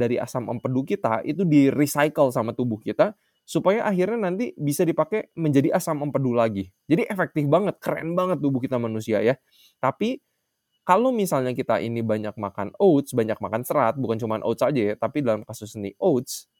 dari 0.00 0.16
asam 0.16 0.48
empedu 0.48 0.82
kita 0.88 1.20
itu 1.28 1.44
di 1.44 1.68
recycle 1.68 2.32
sama 2.32 2.56
tubuh 2.56 2.80
kita 2.80 3.12
supaya 3.44 3.84
akhirnya 3.86 4.30
nanti 4.30 4.54
bisa 4.56 4.86
dipakai 4.86 5.30
menjadi 5.36 5.74
asam 5.74 6.00
empedu 6.04 6.32
lagi. 6.34 6.70
Jadi 6.86 7.06
efektif 7.10 7.44
banget, 7.50 7.78
keren 7.82 8.14
banget 8.14 8.38
tubuh 8.40 8.62
kita 8.62 8.78
manusia 8.80 9.20
ya. 9.20 9.34
Tapi 9.82 10.22
kalau 10.82 11.10
misalnya 11.14 11.54
kita 11.54 11.78
ini 11.82 12.02
banyak 12.02 12.34
makan 12.38 12.74
oats, 12.78 13.14
banyak 13.14 13.38
makan 13.38 13.62
serat, 13.66 13.94
bukan 13.98 14.18
cuma 14.18 14.42
oats 14.42 14.62
aja 14.66 14.82
ya, 14.92 14.94
tapi 14.98 15.22
dalam 15.22 15.46
kasus 15.46 15.74
ini 15.78 15.94
oats, 16.02 16.50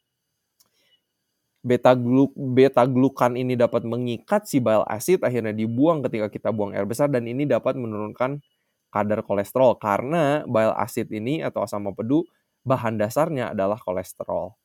beta 1.63 1.95
gluk 1.95 2.35
beta 2.35 2.83
glukan 2.83 3.39
ini 3.39 3.55
dapat 3.55 3.87
mengikat 3.87 4.43
si 4.43 4.59
bile 4.59 4.83
acid 4.83 5.23
akhirnya 5.23 5.55
dibuang 5.55 6.03
ketika 6.03 6.27
kita 6.27 6.49
buang 6.51 6.75
air 6.75 6.83
besar 6.83 7.07
dan 7.07 7.23
ini 7.23 7.47
dapat 7.47 7.79
menurunkan 7.79 8.43
kadar 8.91 9.23
kolesterol 9.23 9.79
karena 9.79 10.43
bile 10.43 10.75
acid 10.75 11.07
ini 11.15 11.39
atau 11.39 11.63
asam 11.63 11.87
empedu 11.87 12.27
bahan 12.67 12.99
dasarnya 12.99 13.55
adalah 13.55 13.79
kolesterol. 13.79 14.55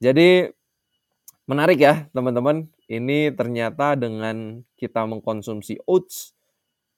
Jadi 0.00 0.52
menarik 1.46 1.78
ya 1.80 2.06
teman-teman. 2.12 2.68
Ini 2.86 3.32
ternyata 3.32 3.96
dengan 3.96 4.60
kita 4.76 5.04
mengkonsumsi 5.08 5.80
oats 5.88 6.36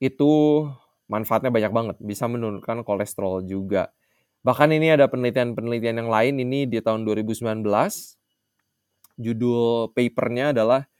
itu 0.02 0.64
manfaatnya 1.06 1.54
banyak 1.54 1.72
banget, 1.72 1.96
bisa 2.02 2.26
menurunkan 2.26 2.82
kolesterol 2.82 3.44
juga. 3.46 3.94
Bahkan 4.44 4.74
ini 4.76 4.92
ada 4.92 5.08
penelitian-penelitian 5.08 6.04
yang 6.04 6.10
lain 6.12 6.34
ini 6.42 6.68
di 6.68 6.82
tahun 6.84 7.08
2019 7.08 7.64
Judul 9.14 9.94
papernya 9.94 10.50
adalah 10.50 10.90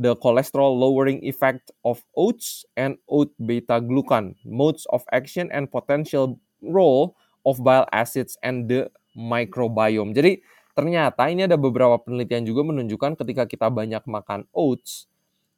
The 0.00 0.16
Cholesterol 0.16 0.72
Lowering 0.78 1.20
Effect 1.26 1.74
of 1.84 2.00
Oats 2.16 2.64
and 2.78 2.96
Oat 3.10 3.34
Beta 3.36 3.82
Glucan, 3.82 4.38
Modes 4.46 4.88
of 4.88 5.04
Action 5.12 5.52
and 5.52 5.68
Potential 5.68 6.40
Role 6.64 7.18
of 7.44 7.60
Bile 7.60 7.84
Acids 7.92 8.40
and 8.40 8.70
the 8.70 8.88
Microbiome. 9.18 10.16
Jadi 10.16 10.40
ternyata 10.78 11.26
ini 11.26 11.50
ada 11.50 11.58
beberapa 11.58 11.98
penelitian 11.98 12.46
juga 12.46 12.62
menunjukkan 12.62 13.18
ketika 13.18 13.50
kita 13.50 13.66
banyak 13.66 13.98
makan 14.06 14.46
oats 14.54 15.10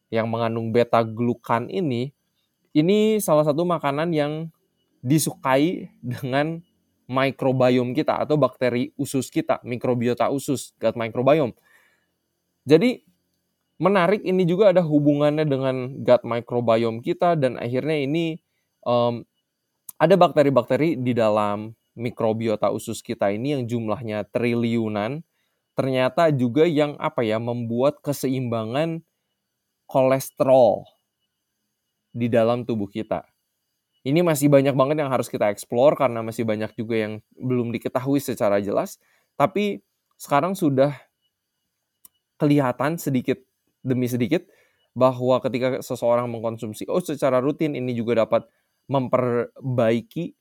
yang 0.09 0.33
mengandung 0.33 0.72
beta 0.72 1.04
glukan 1.04 1.68
ini, 1.68 2.16
ini 2.72 3.20
salah 3.20 3.44
satu 3.44 3.68
makanan 3.68 4.16
yang 4.16 4.33
disukai 5.04 5.92
dengan 6.00 6.64
microbiome 7.04 7.92
kita 7.92 8.24
atau 8.24 8.40
bakteri 8.40 8.96
usus 8.96 9.28
kita, 9.28 9.61
mikrobiota 9.61 10.33
usus, 10.33 10.72
gut 10.80 10.96
microbiome. 10.96 11.52
Jadi 12.64 13.04
menarik 13.76 14.24
ini 14.24 14.48
juga 14.48 14.72
ada 14.72 14.80
hubungannya 14.80 15.44
dengan 15.44 16.00
gut 16.00 16.22
microbiome 16.24 17.04
kita 17.04 17.37
dan 17.37 17.61
akhirnya 17.61 18.09
ini 18.09 18.40
um, 18.88 19.20
ada 20.00 20.16
bakteri-bakteri 20.16 20.96
di 20.96 21.12
dalam 21.12 21.76
mikrobiota 21.98 22.70
usus 22.70 23.03
kita 23.03 23.35
ini 23.35 23.59
yang 23.59 23.62
jumlahnya 23.66 24.26
triliunan 24.31 25.22
ternyata 25.74 26.29
juga 26.29 26.68
yang 26.68 26.98
apa 27.00 27.24
ya 27.24 27.40
membuat 27.40 28.05
keseimbangan 28.05 29.00
kolesterol 29.88 30.87
di 32.11 32.26
dalam 32.31 32.66
tubuh 32.66 32.90
kita. 32.90 33.26
Ini 34.00 34.24
masih 34.24 34.48
banyak 34.48 34.72
banget 34.72 34.96
yang 35.05 35.12
harus 35.12 35.29
kita 35.29 35.53
explore 35.53 35.92
karena 35.92 36.24
masih 36.24 36.48
banyak 36.48 36.72
juga 36.72 36.96
yang 36.96 37.12
belum 37.37 37.68
diketahui 37.68 38.16
secara 38.16 38.57
jelas. 38.61 38.96
Tapi 39.37 39.85
sekarang 40.16 40.57
sudah 40.57 40.96
kelihatan 42.40 42.96
sedikit 42.96 43.40
demi 43.85 44.09
sedikit 44.09 44.48
bahwa 44.96 45.38
ketika 45.44 45.85
seseorang 45.85 46.33
mengkonsumsi 46.33 46.88
oats 46.88 47.12
secara 47.12 47.38
rutin 47.44 47.76
ini 47.76 47.92
juga 47.92 48.24
dapat 48.24 48.48
memperbaiki 48.88 50.39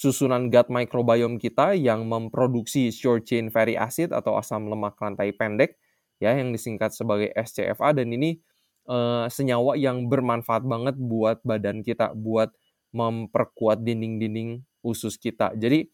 susunan 0.00 0.48
gut 0.48 0.72
microbiome 0.72 1.36
kita 1.36 1.76
yang 1.76 2.08
memproduksi 2.08 2.88
short 2.88 3.28
chain 3.28 3.52
fatty 3.52 3.76
acid 3.76 4.16
atau 4.16 4.40
asam 4.40 4.64
lemak 4.72 4.96
rantai 4.96 5.36
pendek 5.36 5.76
ya 6.16 6.32
yang 6.32 6.56
disingkat 6.56 6.96
sebagai 6.96 7.28
SCFA 7.36 7.92
dan 7.92 8.08
ini 8.08 8.40
uh, 8.88 9.28
senyawa 9.28 9.76
yang 9.76 10.08
bermanfaat 10.08 10.64
banget 10.64 10.96
buat 10.96 11.44
badan 11.44 11.84
kita 11.84 12.16
buat 12.16 12.48
memperkuat 12.96 13.84
dinding-dinding 13.84 14.64
usus 14.80 15.20
kita. 15.20 15.52
Jadi 15.52 15.92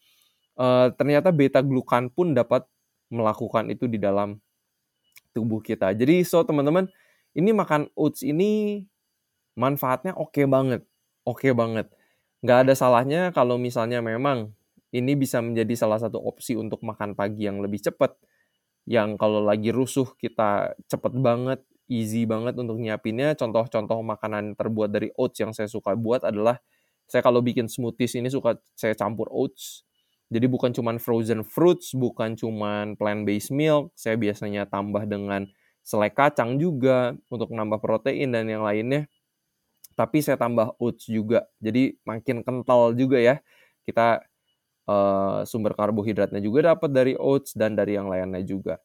uh, 0.55 0.87
ternyata 0.95 1.35
beta 1.35 1.59
glukan 1.59 2.07
pun 2.07 2.31
dapat 2.31 2.63
melakukan 3.11 3.67
itu 3.67 3.91
di 3.91 3.99
dalam 3.99 4.39
tubuh 5.35 5.59
kita. 5.59 5.91
Jadi 5.91 6.23
so 6.23 6.47
teman-teman, 6.47 6.87
ini 7.35 7.51
makan 7.51 7.91
oats 7.91 8.23
ini 8.23 8.83
manfaatnya 9.59 10.15
oke 10.15 10.31
okay 10.31 10.47
banget. 10.47 10.87
Oke 11.27 11.51
okay 11.51 11.53
banget. 11.53 11.91
Nggak 12.45 12.59
ada 12.69 12.73
salahnya 12.77 13.21
kalau 13.33 13.57
misalnya 13.57 13.99
memang 14.01 14.53
ini 14.93 15.17
bisa 15.17 15.41
menjadi 15.41 15.73
salah 15.73 15.99
satu 15.99 16.21
opsi 16.21 16.53
untuk 16.55 16.85
makan 16.85 17.17
pagi 17.17 17.49
yang 17.49 17.59
lebih 17.59 17.81
cepat. 17.81 18.13
Yang 18.87 19.19
kalau 19.19 19.43
lagi 19.43 19.71
rusuh 19.75 20.07
kita 20.19 20.73
cepet 20.87 21.13
banget, 21.19 21.59
easy 21.91 22.23
banget 22.29 22.55
untuk 22.59 22.79
nyiapinnya. 22.79 23.35
Contoh-contoh 23.35 23.99
makanan 24.05 24.55
terbuat 24.55 24.89
dari 24.93 25.09
oats 25.17 25.39
yang 25.43 25.51
saya 25.55 25.67
suka 25.71 25.93
buat 25.97 26.23
adalah 26.27 26.59
saya 27.07 27.23
kalau 27.25 27.39
bikin 27.43 27.67
smoothies 27.71 28.15
ini 28.19 28.29
suka 28.31 28.57
saya 28.77 28.93
campur 28.95 29.27
oats. 29.31 29.83
Jadi 30.31 30.45
bukan 30.51 30.71
cuma 30.75 30.91
frozen 30.99 31.41
fruits, 31.47 31.95
bukan 31.95 32.35
cuma 32.35 32.83
plant-based 32.99 33.51
milk, 33.55 33.95
saya 33.95 34.19
biasanya 34.19 34.67
tambah 34.67 35.07
dengan 35.07 35.47
selai 35.87 36.11
kacang 36.11 36.59
juga 36.59 37.15
untuk 37.31 37.51
nambah 37.55 37.79
protein 37.79 38.35
dan 38.35 38.45
yang 38.51 38.63
lainnya. 38.63 39.07
Tapi 39.97 40.21
saya 40.21 40.37
tambah 40.37 40.77
oats 40.77 41.09
juga, 41.09 41.49
jadi 41.57 41.97
makin 42.05 42.45
kental 42.45 42.93
juga 42.93 43.17
ya. 43.17 43.41
Kita 43.81 44.21
uh, 44.87 45.41
sumber 45.43 45.73
karbohidratnya 45.73 46.39
juga 46.41 46.73
dapat 46.75 46.89
dari 46.93 47.13
oats 47.17 47.57
dan 47.57 47.73
dari 47.73 47.97
yang 47.97 48.07
lainnya 48.09 48.41
juga. 48.45 48.77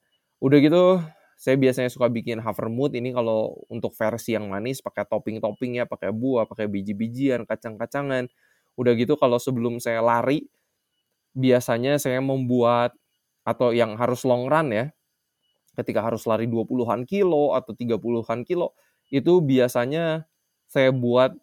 Udah 0.43 0.59
gitu, 0.59 0.99
saya 1.39 1.57
biasanya 1.59 1.91
suka 1.93 2.07
bikin 2.11 2.39
havermut 2.43 2.95
ini 2.97 3.15
kalau 3.15 3.61
untuk 3.71 3.95
versi 3.99 4.35
yang 4.39 4.49
manis 4.51 4.83
pakai 4.83 5.07
topping-topping 5.07 5.83
ya, 5.83 5.85
pakai 5.87 6.11
buah, 6.15 6.47
pakai 6.49 6.67
biji-bijian, 6.71 7.45
kacang-kacangan. 7.47 8.31
Udah 8.79 8.93
gitu 8.97 9.15
kalau 9.21 9.37
sebelum 9.37 9.79
saya 9.83 10.01
lari 10.01 10.49
biasanya 11.33 11.97
saya 11.97 12.21
membuat 12.21 12.93
atau 13.43 13.75
yang 13.75 13.97
harus 13.99 14.23
long 14.27 14.47
run 14.49 14.71
ya. 14.73 14.87
Ketika 15.73 16.05
harus 16.05 16.29
lari 16.29 16.45
20-an 16.47 17.09
kilo 17.09 17.57
atau 17.57 17.73
30-an 17.73 18.45
kilo, 18.45 18.77
itu 19.09 19.41
biasanya 19.41 20.29
saya 20.73 20.89
buat 20.91 21.37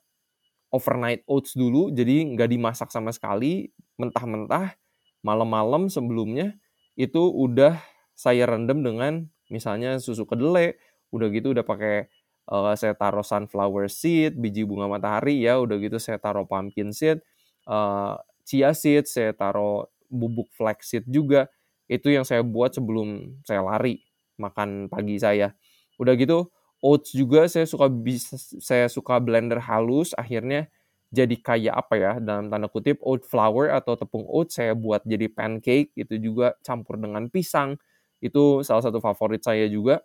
overnight 0.74 1.22
oats 1.30 1.54
dulu, 1.54 1.94
jadi 1.94 2.26
nggak 2.34 2.50
dimasak 2.50 2.90
sama 2.90 3.14
sekali, 3.14 3.70
mentah-mentah, 4.02 4.74
malam-malam 5.22 5.90
sebelumnya, 5.90 6.58
itu 6.98 7.22
udah 7.22 7.78
saya 8.18 8.50
rendam 8.50 8.82
dengan 8.82 9.30
misalnya 9.50 9.98
susu 10.02 10.28
kedelai 10.28 10.76
udah 11.10 11.28
gitu 11.34 11.56
udah 11.58 11.66
pakai 11.66 12.06
uh, 12.52 12.76
saya 12.78 12.94
taruh 12.94 13.26
sunflower 13.26 13.90
seed 13.90 14.38
biji 14.38 14.62
bunga 14.68 14.86
matahari 14.86 15.42
ya 15.42 15.58
udah 15.58 15.80
gitu 15.82 15.98
saya 15.98 16.22
taruh 16.22 16.46
pumpkin 16.46 16.94
seed 16.94 17.24
uh, 17.66 18.20
chia 18.46 18.76
seed 18.78 19.10
saya 19.10 19.34
taruh 19.34 19.90
bubuk 20.12 20.52
flaxseed 20.54 21.08
juga 21.10 21.50
itu 21.90 22.14
yang 22.14 22.22
saya 22.22 22.46
buat 22.46 22.70
sebelum 22.78 23.42
saya 23.42 23.66
lari 23.66 24.06
makan 24.38 24.88
pagi 24.88 25.18
saya. 25.18 25.52
Udah 25.98 26.14
gitu 26.16 26.54
oats 26.84 27.12
juga 27.16 27.46
saya 27.52 27.66
suka 27.68 27.88
bisa 27.92 28.36
saya 28.40 28.88
suka 28.92 29.20
blender 29.20 29.60
halus 29.64 30.16
akhirnya 30.16 30.68
jadi 31.10 31.36
kayak 31.42 31.76
apa 31.76 31.96
ya 31.98 32.12
dalam 32.22 32.54
tanda 32.54 32.70
kutip 32.70 33.02
oat 33.02 33.26
flour 33.26 33.74
atau 33.74 33.98
tepung 33.98 34.24
oats 34.30 34.58
saya 34.62 34.78
buat 34.78 35.02
jadi 35.06 35.28
pancake 35.32 35.92
itu 35.98 36.16
juga 36.22 36.54
campur 36.62 37.02
dengan 37.02 37.28
pisang 37.34 37.76
itu 38.22 38.62
salah 38.68 38.84
satu 38.84 39.00
favorit 39.00 39.42
saya 39.44 39.66
juga. 39.72 40.04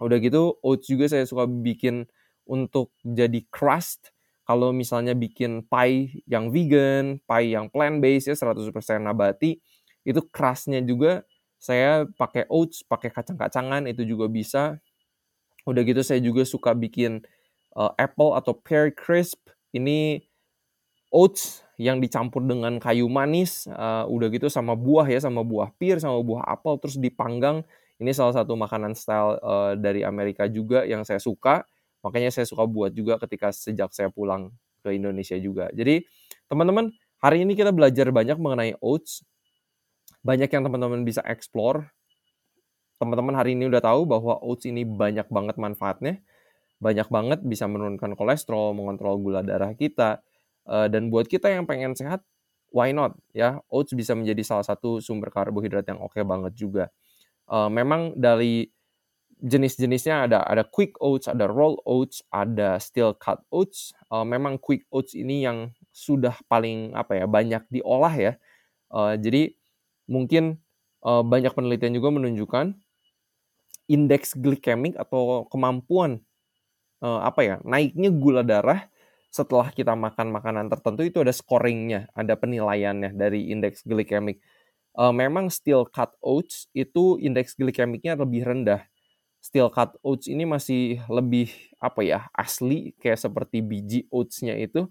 Udah 0.00 0.18
gitu 0.20 0.60
oats 0.60 0.86
juga 0.90 1.08
saya 1.08 1.24
suka 1.24 1.48
bikin 1.48 2.04
untuk 2.44 2.92
jadi 3.02 3.40
crust. 3.48 4.12
Kalau 4.46 4.70
misalnya 4.70 5.16
bikin 5.16 5.66
pie 5.66 6.22
yang 6.30 6.52
vegan, 6.54 7.18
pie 7.26 7.56
yang 7.56 7.66
plant 7.72 7.98
based 7.98 8.30
ya 8.30 8.36
100% 8.38 9.02
nabati, 9.02 9.58
itu 10.06 10.20
crustnya 10.30 10.78
juga 10.84 11.26
saya 11.58 12.06
pakai 12.06 12.46
oats, 12.52 12.84
pakai 12.86 13.10
kacang-kacangan 13.10 13.88
itu 13.90 14.06
juga 14.06 14.30
bisa. 14.30 14.78
Udah 15.66 15.82
gitu 15.82 16.00
saya 16.06 16.22
juga 16.22 16.46
suka 16.46 16.72
bikin 16.72 17.26
uh, 17.74 17.92
apple 17.98 18.32
atau 18.38 18.54
pear 18.54 18.94
crisp. 18.94 19.50
Ini 19.74 20.22
oats 21.12 21.66
yang 21.76 22.00
dicampur 22.00 22.40
dengan 22.40 22.80
kayu 22.80 23.04
manis, 23.10 23.68
uh, 23.68 24.08
udah 24.08 24.32
gitu 24.32 24.48
sama 24.48 24.72
buah 24.72 25.04
ya, 25.04 25.20
sama 25.20 25.44
buah 25.44 25.68
pir, 25.76 26.00
sama 26.00 26.24
buah 26.24 26.46
apel, 26.48 26.80
terus 26.80 26.96
dipanggang. 26.96 27.60
Ini 28.00 28.12
salah 28.12 28.32
satu 28.32 28.56
makanan 28.56 28.96
style 28.96 29.40
uh, 29.40 29.72
dari 29.76 30.04
Amerika 30.04 30.48
juga 30.48 30.84
yang 30.88 31.04
saya 31.04 31.20
suka. 31.20 31.64
Makanya 32.04 32.32
saya 32.32 32.46
suka 32.48 32.64
buat 32.64 32.92
juga 32.92 33.18
ketika 33.20 33.52
sejak 33.52 33.92
saya 33.92 34.08
pulang 34.12 34.52
ke 34.84 34.94
Indonesia 34.94 35.36
juga. 35.40 35.72
Jadi 35.72 36.04
teman-teman, 36.46 36.92
hari 37.18 37.42
ini 37.44 37.56
kita 37.56 37.72
belajar 37.72 38.08
banyak 38.12 38.36
mengenai 38.36 38.72
oats. 38.78 39.24
Banyak 40.22 40.48
yang 40.52 40.62
teman-teman 40.64 41.02
bisa 41.02 41.24
explore. 41.24 41.88
Teman-teman 42.96 43.36
hari 43.36 43.52
ini 43.52 43.68
udah 43.68 43.84
tahu 43.84 44.08
bahwa 44.08 44.40
oats 44.40 44.64
ini 44.64 44.84
banyak 44.84 45.28
banget 45.28 45.56
manfaatnya. 45.60 46.24
Banyak 46.80 47.08
banget 47.08 47.40
bisa 47.44 47.68
menurunkan 47.68 48.16
kolesterol, 48.16 48.76
mengontrol 48.76 49.20
gula 49.20 49.40
darah 49.44 49.76
kita, 49.76 50.20
Uh, 50.66 50.90
dan 50.90 51.14
buat 51.14 51.30
kita 51.30 51.46
yang 51.46 51.62
pengen 51.62 51.94
sehat, 51.94 52.26
why 52.74 52.90
not 52.90 53.14
ya? 53.30 53.62
Oats 53.70 53.94
bisa 53.94 54.18
menjadi 54.18 54.42
salah 54.42 54.66
satu 54.66 54.98
sumber 54.98 55.30
karbohidrat 55.30 55.86
yang 55.86 56.02
oke 56.02 56.18
okay 56.18 56.26
banget 56.26 56.58
juga. 56.58 56.90
Uh, 57.46 57.70
memang 57.70 58.18
dari 58.18 58.66
jenis-jenisnya 59.38 60.26
ada 60.26 60.42
ada 60.42 60.66
quick 60.66 60.98
oats, 60.98 61.30
ada 61.30 61.46
roll 61.46 61.78
oats, 61.86 62.18
ada 62.34 62.82
steel 62.82 63.14
cut 63.14 63.46
oats. 63.54 63.94
Uh, 64.10 64.26
memang 64.26 64.58
quick 64.58 64.82
oats 64.90 65.14
ini 65.14 65.46
yang 65.46 65.70
sudah 65.94 66.34
paling 66.50 66.90
apa 66.98 67.14
ya 67.14 67.30
banyak 67.30 67.62
diolah 67.70 68.14
ya. 68.18 68.32
Jadi 68.94 69.54
mungkin 70.10 70.58
banyak 71.02 71.54
penelitian 71.54 71.94
juga 71.94 72.10
menunjukkan 72.10 72.74
indeks 73.86 74.34
glikemik 74.34 74.98
atau 74.98 75.46
kemampuan 75.50 76.22
uh, 77.02 77.22
apa 77.22 77.40
ya 77.42 77.56
naiknya 77.62 78.10
gula 78.10 78.42
darah 78.42 78.86
setelah 79.36 79.68
kita 79.68 79.92
makan 79.92 80.32
makanan 80.32 80.72
tertentu 80.72 81.04
itu 81.04 81.20
ada 81.20 81.34
scoringnya, 81.34 82.08
ada 82.16 82.40
penilaiannya 82.40 83.12
dari 83.12 83.52
indeks 83.52 83.84
glikemik. 83.84 84.40
Uh, 84.96 85.12
memang 85.12 85.52
steel 85.52 85.84
cut 85.92 86.16
oats 86.24 86.72
itu 86.72 87.20
indeks 87.20 87.52
glikemiknya 87.52 88.16
lebih 88.16 88.48
rendah. 88.48 88.88
Steel 89.44 89.68
cut 89.68 89.92
oats 90.00 90.24
ini 90.24 90.48
masih 90.48 91.04
lebih 91.12 91.52
apa 91.76 92.00
ya 92.00 92.24
asli 92.32 92.96
kayak 92.96 93.20
seperti 93.20 93.60
biji 93.60 94.08
oatsnya 94.08 94.56
itu 94.56 94.88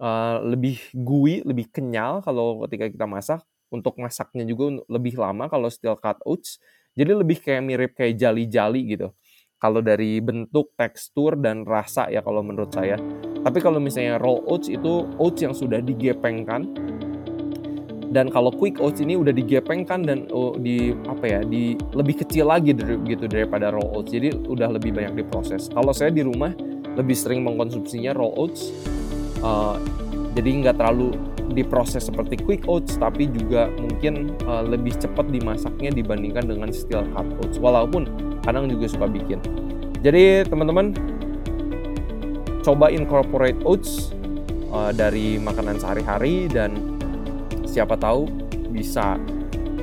uh, 0.00 0.40
lebih 0.40 0.80
gooey, 0.96 1.44
lebih 1.44 1.68
kenyal 1.68 2.24
kalau 2.24 2.64
ketika 2.64 2.88
kita 2.88 3.04
masak. 3.04 3.44
Untuk 3.72 3.96
masaknya 3.96 4.44
juga 4.44 4.84
lebih 4.84 5.16
lama 5.16 5.48
kalau 5.52 5.68
steel 5.68 5.96
cut 6.00 6.16
oats. 6.24 6.56
Jadi 6.92 7.12
lebih 7.16 7.40
kayak 7.40 7.62
mirip 7.64 7.92
kayak 7.96 8.20
jali-jali 8.20 8.96
gitu 8.96 9.08
kalau 9.62 9.78
dari 9.78 10.18
bentuk, 10.18 10.74
tekstur, 10.74 11.38
dan 11.38 11.62
rasa 11.62 12.10
ya 12.10 12.18
kalau 12.18 12.42
menurut 12.42 12.74
saya. 12.74 12.98
Tapi 13.46 13.62
kalau 13.62 13.78
misalnya 13.78 14.18
roll 14.18 14.42
oats 14.50 14.66
itu 14.66 15.06
oats 15.22 15.38
yang 15.38 15.54
sudah 15.54 15.78
digepengkan. 15.78 16.66
Dan 18.12 18.28
kalau 18.28 18.50
quick 18.50 18.82
oats 18.82 18.98
ini 18.98 19.14
udah 19.14 19.30
digepengkan 19.30 20.02
dan 20.02 20.26
oh, 20.34 20.58
di 20.58 20.90
apa 21.06 21.24
ya 21.24 21.40
di 21.46 21.78
lebih 21.94 22.26
kecil 22.26 22.50
lagi 22.50 22.74
dari, 22.74 22.98
gitu 23.06 23.30
daripada 23.30 23.70
roll 23.70 24.02
oats. 24.02 24.10
Jadi 24.10 24.34
udah 24.50 24.74
lebih 24.74 24.90
banyak 24.98 25.22
diproses. 25.22 25.70
Kalau 25.70 25.94
saya 25.94 26.10
di 26.10 26.26
rumah 26.26 26.50
lebih 26.98 27.14
sering 27.14 27.46
mengkonsumsinya 27.46 28.18
roll 28.18 28.34
oats. 28.34 28.74
Uh, 29.38 29.78
jadi 30.32 30.48
nggak 30.64 30.76
terlalu 30.80 31.12
diproses 31.52 32.08
seperti 32.08 32.40
quick 32.40 32.64
oats 32.64 32.96
tapi 32.96 33.28
juga 33.28 33.68
mungkin 33.76 34.32
uh, 34.48 34.64
lebih 34.64 34.96
cepat 34.96 35.28
dimasaknya 35.28 35.92
dibandingkan 35.92 36.48
dengan 36.48 36.72
steel 36.72 37.04
cut 37.12 37.28
oats. 37.44 37.60
Walaupun 37.60 38.08
kadang 38.40 38.66
juga 38.72 38.88
suka 38.88 39.06
bikin. 39.06 39.38
Jadi 40.00 40.48
teman-teman 40.48 40.96
coba 42.64 42.88
incorporate 42.88 43.60
oats 43.62 44.16
uh, 44.72 44.90
dari 44.90 45.36
makanan 45.36 45.78
sehari-hari 45.78 46.48
dan 46.48 46.96
siapa 47.68 47.94
tahu 48.00 48.26
bisa 48.72 49.20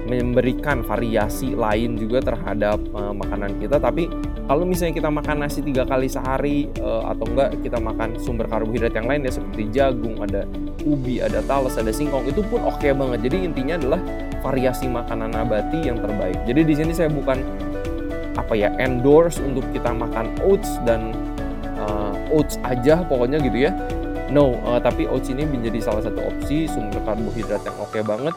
memberikan 0.10 0.82
variasi 0.82 1.54
lain 1.54 1.94
juga 1.94 2.26
terhadap 2.34 2.82
uh, 2.98 3.14
makanan 3.14 3.62
kita. 3.62 3.78
Tapi 3.78 4.10
kalau 4.50 4.66
misalnya 4.66 4.98
kita 4.98 5.14
makan 5.14 5.46
nasi 5.46 5.62
tiga 5.62 5.86
kali 5.86 6.10
sehari 6.10 6.66
uh, 6.82 7.06
atau 7.14 7.30
enggak 7.30 7.54
kita 7.62 7.78
makan 7.78 8.18
sumber 8.18 8.50
karbohidrat 8.50 8.98
yang 8.98 9.06
lain 9.06 9.22
ya 9.22 9.38
seperti 9.38 9.70
jagung 9.70 10.18
ada 10.26 10.50
ubi 10.90 11.22
ada 11.22 11.46
talas 11.46 11.78
ada 11.78 11.94
singkong 11.94 12.26
itu 12.26 12.42
pun 12.42 12.66
oke 12.66 12.82
okay 12.82 12.90
banget. 12.90 13.30
Jadi 13.30 13.46
intinya 13.46 13.78
adalah 13.78 14.02
variasi 14.42 14.90
makanan 14.90 15.38
nabati 15.38 15.86
yang 15.86 16.02
terbaik. 16.02 16.42
Jadi 16.50 16.66
di 16.66 16.74
sini 16.74 16.92
saya 16.98 17.14
bukan 17.14 17.38
apa 18.42 18.58
ya 18.58 18.74
endorse 18.82 19.38
untuk 19.38 19.70
kita 19.70 19.94
makan 19.94 20.34
oats 20.42 20.82
dan 20.82 21.14
uh, 21.78 22.18
oats 22.34 22.58
aja 22.66 23.06
pokoknya 23.06 23.38
gitu 23.46 23.70
ya. 23.70 23.72
No 24.34 24.58
uh, 24.66 24.82
tapi 24.82 25.06
oats 25.06 25.30
ini 25.30 25.46
menjadi 25.46 25.78
salah 25.78 26.02
satu 26.02 26.26
opsi 26.26 26.66
sumber 26.66 26.98
karbohidrat 27.06 27.62
yang 27.70 27.78
oke 27.78 27.94
okay 27.94 28.02
banget 28.02 28.34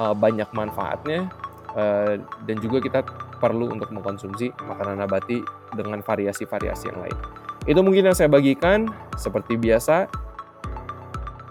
uh, 0.00 0.16
banyak 0.16 0.48
manfaatnya 0.56 1.28
uh, 1.76 2.16
dan 2.48 2.56
juga 2.64 2.80
kita 2.80 3.04
perlu 3.40 3.72
untuk 3.72 3.88
mengkonsumsi 3.90 4.52
makanan 4.68 5.00
nabati 5.00 5.40
dengan 5.72 6.04
variasi-variasi 6.04 6.92
yang 6.92 7.00
lain. 7.00 7.16
Itu 7.64 7.80
mungkin 7.80 8.12
yang 8.12 8.16
saya 8.16 8.28
bagikan. 8.28 8.92
Seperti 9.16 9.56
biasa, 9.56 10.08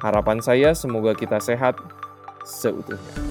harapan 0.02 0.42
saya 0.42 0.74
semoga 0.78 1.18
kita 1.18 1.42
sehat 1.42 1.78
seutuhnya. 2.46 3.29